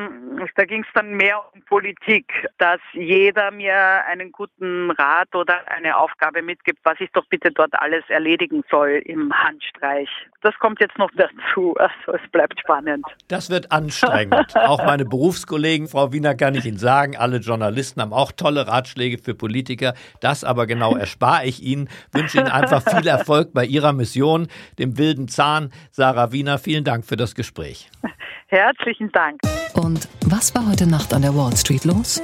da 0.56 0.64
ging 0.64 0.82
es 0.82 0.88
dann 0.94 1.10
mehr 1.10 1.40
um 1.52 1.60
Politik, 1.62 2.32
dass 2.56 2.80
jeder 2.94 3.50
mir 3.50 3.76
einen 4.06 4.32
guten 4.32 4.90
Rat 4.92 5.34
oder 5.34 5.60
eine 5.68 5.96
Aufgabe 5.96 6.40
mitgibt, 6.40 6.80
was 6.84 6.98
ich 7.00 7.10
doch 7.12 7.26
bitte 7.26 7.50
dort 7.50 7.74
alles 7.80 8.04
erledigen 8.08 8.64
soll 8.70 9.02
im 9.04 9.32
Handstreich. 9.32 10.08
Das 10.40 10.54
kommt 10.58 10.80
jetzt 10.80 10.96
noch 10.98 11.10
dazu. 11.16 11.74
Also 11.76 12.12
es 12.12 12.30
bleibt 12.30 12.60
spannend. 12.60 13.04
Das 13.28 13.50
wird 13.50 13.70
anstrengend. 13.72 14.54
auch 14.56 14.84
meine 14.84 15.04
Berufskollegen, 15.04 15.88
Frau 15.88 16.12
Wiener, 16.12 16.34
kann 16.34 16.54
ich 16.54 16.64
Ihnen 16.64 16.78
sagen, 16.78 17.16
alle 17.16 17.38
Journalisten 17.38 18.00
haben 18.00 18.12
auch 18.12 18.32
tolle 18.32 18.66
Ratschläge 18.68 19.18
für 19.18 19.34
Politiker. 19.34 19.94
Das 20.20 20.44
aber 20.44 20.66
genau 20.66 20.77
erspare 20.80 21.46
ich 21.46 21.62
Ihnen. 21.62 21.88
Wünsche 22.12 22.38
Ihnen 22.38 22.48
einfach 22.48 22.82
viel 22.82 23.06
Erfolg 23.06 23.52
bei 23.52 23.64
Ihrer 23.64 23.92
Mission, 23.92 24.48
dem 24.78 24.98
wilden 24.98 25.28
Zahn. 25.28 25.70
Sarah 25.90 26.32
Wiener, 26.32 26.58
vielen 26.58 26.84
Dank 26.84 27.04
für 27.04 27.16
das 27.16 27.34
Gespräch. 27.34 27.90
Herzlichen 28.46 29.10
Dank. 29.12 29.40
Und 29.74 30.08
was 30.26 30.54
war 30.54 30.66
heute 30.68 30.86
Nacht 30.86 31.12
an 31.12 31.22
der 31.22 31.34
Wall 31.36 31.56
Street 31.56 31.84
los? 31.84 32.22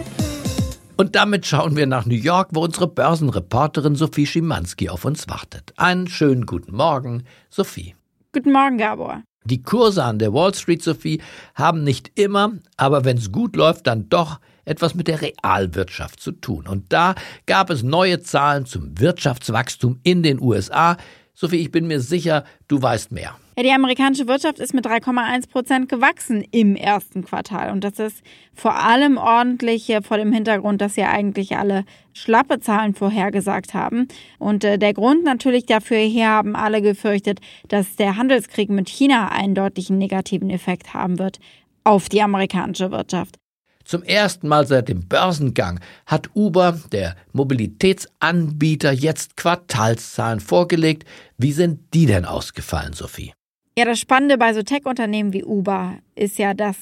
Und 0.96 1.16
damit 1.16 1.44
schauen 1.44 1.76
wir 1.76 1.86
nach 1.86 2.06
New 2.06 2.14
York, 2.14 2.50
wo 2.52 2.62
unsere 2.62 2.86
Börsenreporterin 2.86 3.96
Sophie 3.96 4.26
Schimanski 4.26 4.88
auf 4.88 5.04
uns 5.04 5.28
wartet. 5.28 5.74
Einen 5.76 6.06
schönen 6.06 6.46
guten 6.46 6.74
Morgen, 6.74 7.24
Sophie. 7.50 7.96
Guten 8.32 8.52
Morgen, 8.52 8.78
Gabor. 8.78 9.22
Die 9.44 9.62
Kurse 9.62 10.02
an 10.02 10.18
der 10.18 10.32
Wall 10.32 10.54
Street, 10.54 10.82
Sophie, 10.82 11.20
haben 11.54 11.84
nicht 11.84 12.12
immer, 12.18 12.52
aber 12.76 13.04
wenn 13.04 13.18
es 13.18 13.30
gut 13.30 13.56
läuft, 13.56 13.86
dann 13.86 14.08
doch 14.08 14.40
etwas 14.64 14.94
mit 14.94 15.06
der 15.06 15.20
Realwirtschaft 15.20 16.20
zu 16.20 16.32
tun. 16.32 16.66
Und 16.66 16.92
da 16.92 17.14
gab 17.46 17.68
es 17.68 17.82
neue 17.82 18.20
Zahlen 18.20 18.64
zum 18.64 18.98
Wirtschaftswachstum 18.98 20.00
in 20.02 20.22
den 20.22 20.40
USA. 20.40 20.96
Sophie, 21.34 21.58
ich 21.58 21.70
bin 21.70 21.86
mir 21.86 22.00
sicher, 22.00 22.44
du 22.68 22.80
weißt 22.80 23.12
mehr. 23.12 23.36
Ja, 23.56 23.62
die 23.62 23.70
amerikanische 23.70 24.26
Wirtschaft 24.26 24.58
ist 24.58 24.74
mit 24.74 24.84
3,1 24.84 25.48
Prozent 25.48 25.88
gewachsen 25.88 26.44
im 26.50 26.74
ersten 26.74 27.24
Quartal. 27.24 27.70
Und 27.70 27.84
das 27.84 28.00
ist 28.00 28.22
vor 28.52 28.74
allem 28.74 29.16
ordentlich 29.16 29.92
vor 30.02 30.16
dem 30.16 30.32
Hintergrund, 30.32 30.80
dass 30.80 30.96
ja 30.96 31.10
eigentlich 31.10 31.56
alle 31.56 31.84
schlappe 32.12 32.58
Zahlen 32.58 32.94
vorhergesagt 32.94 33.72
haben. 33.72 34.08
Und 34.40 34.64
äh, 34.64 34.76
der 34.76 34.92
Grund 34.92 35.22
natürlich 35.22 35.66
dafür, 35.66 35.98
hier 35.98 36.28
haben 36.28 36.56
alle 36.56 36.82
gefürchtet, 36.82 37.40
dass 37.68 37.94
der 37.94 38.16
Handelskrieg 38.16 38.70
mit 38.70 38.88
China 38.88 39.28
einen 39.28 39.54
deutlichen 39.54 39.98
negativen 39.98 40.50
Effekt 40.50 40.92
haben 40.92 41.20
wird 41.20 41.38
auf 41.84 42.08
die 42.08 42.22
amerikanische 42.22 42.90
Wirtschaft. 42.90 43.36
Zum 43.84 44.02
ersten 44.02 44.48
Mal 44.48 44.66
seit 44.66 44.88
dem 44.88 45.06
Börsengang 45.06 45.78
hat 46.06 46.30
Uber, 46.34 46.80
der 46.90 47.14
Mobilitätsanbieter, 47.32 48.92
jetzt 48.92 49.36
Quartalszahlen 49.36 50.40
vorgelegt. 50.40 51.04
Wie 51.36 51.52
sind 51.52 51.94
die 51.94 52.06
denn 52.06 52.24
ausgefallen, 52.24 52.94
Sophie? 52.94 53.32
Ja, 53.76 53.84
das 53.84 53.98
Spannende 53.98 54.38
bei 54.38 54.54
so 54.54 54.62
Tech-Unternehmen 54.62 55.32
wie 55.32 55.42
Uber 55.42 55.98
ist 56.14 56.38
ja, 56.38 56.54
dass 56.54 56.76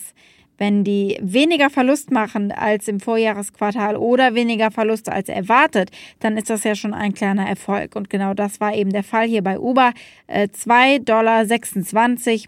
wenn 0.59 0.85
die 0.85 1.19
weniger 1.23 1.71
Verlust 1.71 2.11
machen 2.11 2.53
als 2.53 2.87
im 2.87 3.01
Vorjahresquartal 3.01 3.97
oder 3.97 4.35
weniger 4.35 4.71
Verlust 4.71 5.09
als 5.09 5.31
erwartet, 5.31 5.91
dann 6.21 6.37
ist 6.37 6.51
das 6.51 6.65
ja 6.65 6.75
schon 6.75 6.93
ein 6.93 7.15
kleiner 7.15 7.49
Erfolg. 7.49 7.97
Und 7.97 8.11
genau 8.11 8.35
das 8.35 8.61
war 8.61 8.75
eben 8.75 8.91
der 8.91 9.05
Fall 9.05 9.27
hier 9.27 9.43
bei 9.43 9.59
Uber. 9.59 9.93
2,26 10.29 10.69
äh, 10.69 10.99
Dollar 11.01 11.47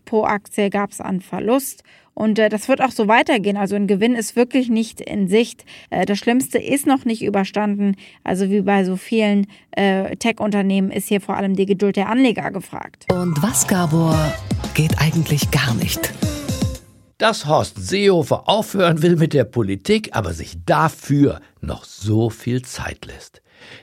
pro 0.05 0.25
Aktie 0.25 0.69
gab 0.69 0.91
es 0.91 1.01
an 1.01 1.23
Verlust. 1.23 1.83
Und 2.15 2.39
äh, 2.39 2.49
das 2.49 2.69
wird 2.69 2.81
auch 2.81 2.91
so 2.91 3.09
weitergehen. 3.09 3.57
Also 3.57 3.77
ein 3.77 3.87
Gewinn 3.87 4.15
ist 4.15 4.37
wirklich 4.37 4.69
nicht 4.69 5.01
in 5.01 5.29
Sicht. 5.29 5.65
Äh, 5.91 6.07
das 6.07 6.19
Schlimmste 6.19 6.59
ist 6.59 6.87
noch 6.87 7.05
nicht 7.05 7.23
überstanden. 7.23 7.97
Also 8.23 8.51
wie 8.51 8.63
bei 8.63 8.85
so 8.85 8.97
vielen 8.97 9.47
äh, 9.73 10.17
Tech-Unternehmen 10.17 10.91
ist 10.91 11.09
hier 11.09 11.21
vor 11.21 11.37
allem 11.37 11.57
die 11.57 11.67
Geduld 11.67 11.97
der 11.97 12.09
Anleger 12.09 12.51
gefragt. 12.51 13.07
Und 13.13 13.43
was, 13.43 13.67
Gabor, 13.67 14.33
geht 14.75 14.99
eigentlich 14.99 15.51
gar 15.51 15.75
nicht? 15.75 16.13
Dass 17.19 17.47
Horst 17.47 17.77
Seehofer 17.79 18.49
aufhören 18.49 19.03
will 19.03 19.17
mit 19.17 19.33
der 19.33 19.45
Politik, 19.45 20.11
aber 20.13 20.33
sich 20.33 20.57
dafür 20.65 21.41
noch 21.61 21.85
so 21.85 22.31
viel 22.31 22.63
Zeit 22.63 23.07
lässt. 23.07 23.41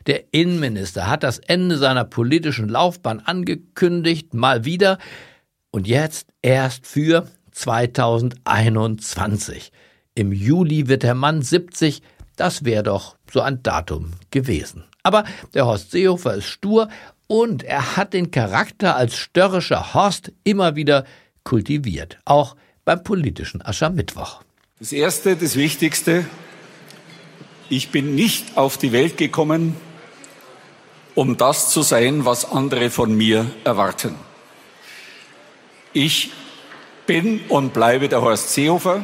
Der 0.07 0.33
Innenminister 0.33 1.09
hat 1.09 1.23
das 1.23 1.39
Ende 1.39 1.77
seiner 1.77 2.03
politischen 2.03 2.69
Laufbahn 2.69 3.19
angekündigt, 3.19 4.33
mal 4.33 4.65
wieder, 4.65 4.99
und 5.71 5.87
jetzt 5.87 6.27
erst 6.41 6.85
für 6.85 7.27
2021. 7.51 9.71
Im 10.15 10.31
Juli 10.31 10.87
wird 10.87 11.03
der 11.03 11.15
Mann 11.15 11.41
70, 11.41 12.01
das 12.35 12.65
wäre 12.65 12.83
doch 12.83 13.15
so 13.31 13.41
ein 13.41 13.63
Datum 13.63 14.11
gewesen. 14.31 14.83
Aber 15.03 15.23
der 15.53 15.65
Horst 15.65 15.91
Seehofer 15.91 16.35
ist 16.35 16.45
stur 16.45 16.89
und 17.27 17.63
er 17.63 17.97
hat 17.97 18.13
den 18.13 18.31
Charakter 18.31 18.95
als 18.95 19.15
störrischer 19.15 19.93
Horst 19.93 20.31
immer 20.43 20.75
wieder 20.75 21.05
kultiviert, 21.43 22.19
auch 22.25 22.55
beim 22.85 23.03
politischen 23.03 23.61
Aschermittwoch. 23.61 24.41
Das 24.79 24.91
Erste, 24.91 25.35
das 25.35 25.55
Wichtigste, 25.55 26.25
ich 27.69 27.89
bin 27.89 28.15
nicht 28.15 28.57
auf 28.57 28.77
die 28.77 28.91
Welt 28.91 29.17
gekommen, 29.17 29.75
um 31.15 31.37
das 31.37 31.69
zu 31.69 31.83
sein, 31.83 32.25
was 32.25 32.51
andere 32.51 32.89
von 32.89 33.15
mir 33.15 33.45
erwarten. 33.63 34.15
Ich 35.93 36.31
bin 37.05 37.41
und 37.49 37.73
bleibe 37.73 38.09
der 38.09 38.21
Horst 38.21 38.53
Seehofer 38.53 39.01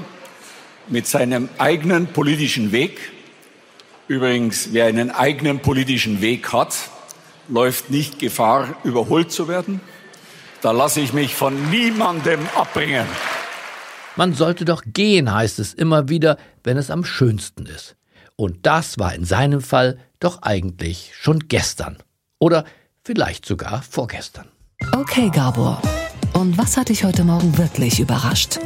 mit 0.87 1.07
seinem 1.07 1.49
eigenen 1.57 2.07
politischen 2.07 2.71
Weg. 2.71 3.11
Übrigens, 4.07 4.69
wer 4.71 4.85
einen 4.85 5.11
eigenen 5.11 5.59
politischen 5.59 6.21
Weg 6.21 6.53
hat, 6.53 6.73
läuft 7.49 7.89
nicht 7.89 8.19
Gefahr, 8.19 8.75
überholt 8.83 9.31
zu 9.31 9.47
werden. 9.47 9.81
Da 10.61 10.71
lasse 10.71 11.01
ich 11.01 11.13
mich 11.13 11.35
von 11.35 11.69
niemandem 11.69 12.39
abbringen. 12.55 13.05
Man 14.15 14.33
sollte 14.33 14.65
doch 14.65 14.81
gehen, 14.85 15.31
heißt 15.31 15.59
es 15.59 15.73
immer 15.73 16.09
wieder, 16.09 16.37
wenn 16.63 16.77
es 16.77 16.89
am 16.89 17.03
schönsten 17.03 17.65
ist. 17.65 17.95
Und 18.35 18.65
das 18.65 18.97
war 18.97 19.13
in 19.13 19.25
seinem 19.25 19.61
Fall 19.61 19.99
doch 20.19 20.41
eigentlich 20.41 21.11
schon 21.13 21.47
gestern. 21.47 21.97
Oder 22.39 22.65
vielleicht 23.03 23.45
sogar 23.45 23.81
vorgestern. 23.83 24.47
Okay, 24.93 25.29
Gabor. 25.29 25.81
Und 26.33 26.57
was 26.57 26.77
hat 26.77 26.89
dich 26.89 27.03
heute 27.03 27.23
Morgen 27.23 27.57
wirklich 27.57 27.99
überrascht? 27.99 28.59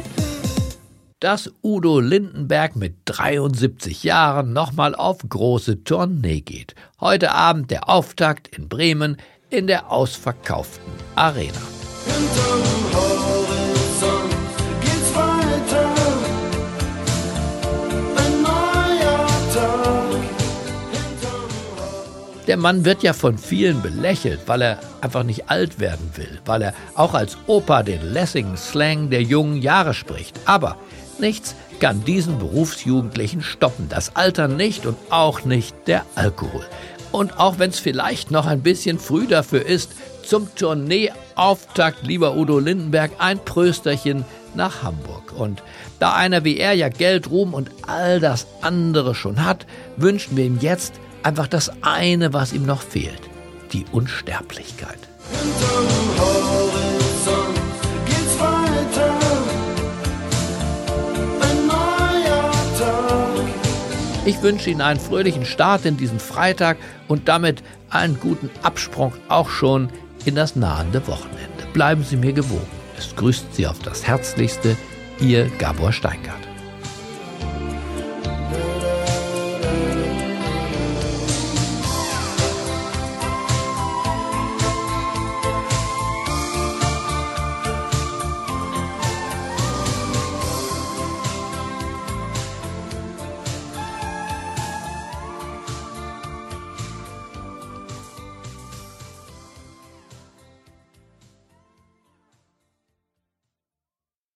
Dass 1.20 1.50
Udo 1.62 2.00
Lindenberg 2.00 2.76
mit 2.76 2.96
73 3.04 4.02
Jahren 4.02 4.52
nochmal 4.52 4.94
auf 4.94 5.18
große 5.28 5.84
Tournee 5.84 6.40
geht. 6.40 6.74
Heute 7.00 7.32
Abend 7.32 7.70
der 7.70 7.88
Auftakt 7.88 8.48
in 8.48 8.68
Bremen 8.68 9.16
in 9.50 9.66
der 9.66 9.90
ausverkauften 9.90 10.92
Arena. 11.14 11.60
Der 22.52 22.58
Mann 22.58 22.84
wird 22.84 23.02
ja 23.02 23.14
von 23.14 23.38
vielen 23.38 23.80
belächelt, 23.80 24.40
weil 24.44 24.60
er 24.60 24.78
einfach 25.00 25.22
nicht 25.22 25.48
alt 25.48 25.80
werden 25.80 26.10
will, 26.16 26.38
weil 26.44 26.60
er 26.60 26.74
auch 26.94 27.14
als 27.14 27.38
Opa 27.46 27.82
den 27.82 28.12
Lessing-Slang 28.12 29.08
der 29.08 29.22
jungen 29.22 29.62
Jahre 29.62 29.94
spricht. 29.94 30.38
Aber 30.44 30.76
nichts 31.18 31.54
kann 31.80 32.04
diesen 32.04 32.38
Berufsjugendlichen 32.38 33.40
stoppen. 33.40 33.88
Das 33.88 34.16
Alter 34.16 34.48
nicht 34.48 34.84
und 34.84 34.98
auch 35.08 35.46
nicht 35.46 35.74
der 35.86 36.04
Alkohol. 36.14 36.66
Und 37.10 37.40
auch 37.40 37.58
wenn 37.58 37.70
es 37.70 37.78
vielleicht 37.78 38.30
noch 38.30 38.44
ein 38.44 38.60
bisschen 38.60 38.98
früh 38.98 39.26
dafür 39.26 39.64
ist, 39.64 39.92
zum 40.22 40.54
Tourneeauftakt, 40.54 42.06
lieber 42.06 42.36
Udo 42.36 42.58
Lindenberg, 42.58 43.12
ein 43.16 43.42
Prösterchen 43.42 44.26
nach 44.54 44.82
Hamburg. 44.82 45.32
Und 45.34 45.62
da 46.00 46.12
einer 46.12 46.44
wie 46.44 46.58
er 46.58 46.74
ja 46.74 46.90
Geld, 46.90 47.30
Ruhm 47.30 47.54
und 47.54 47.70
all 47.86 48.20
das 48.20 48.46
andere 48.60 49.14
schon 49.14 49.42
hat, 49.42 49.66
wünschen 49.96 50.36
wir 50.36 50.44
ihm 50.44 50.58
jetzt 50.60 51.00
einfach 51.22 51.46
das 51.46 51.70
eine, 51.82 52.32
was 52.32 52.52
ihm 52.52 52.64
noch 52.64 52.82
fehlt, 52.82 53.20
die 53.72 53.84
Unsterblichkeit. 53.92 54.98
Ich 64.24 64.40
wünsche 64.40 64.70
Ihnen 64.70 64.80
einen 64.80 65.00
fröhlichen 65.00 65.44
Start 65.44 65.84
in 65.84 65.96
diesen 65.96 66.20
Freitag 66.20 66.76
und 67.08 67.26
damit 67.28 67.62
einen 67.90 68.20
guten 68.20 68.50
Absprung 68.62 69.12
auch 69.28 69.48
schon 69.48 69.88
in 70.24 70.36
das 70.36 70.54
nahende 70.54 71.06
Wochenende. 71.08 71.66
Bleiben 71.72 72.04
Sie 72.04 72.16
mir 72.16 72.32
gewogen. 72.32 72.66
Es 72.96 73.16
grüßt 73.16 73.52
Sie 73.54 73.66
auf 73.66 73.80
das 73.80 74.06
Herzlichste, 74.06 74.76
Ihr 75.20 75.50
Gabor 75.58 75.92
Steingart. 75.92 76.51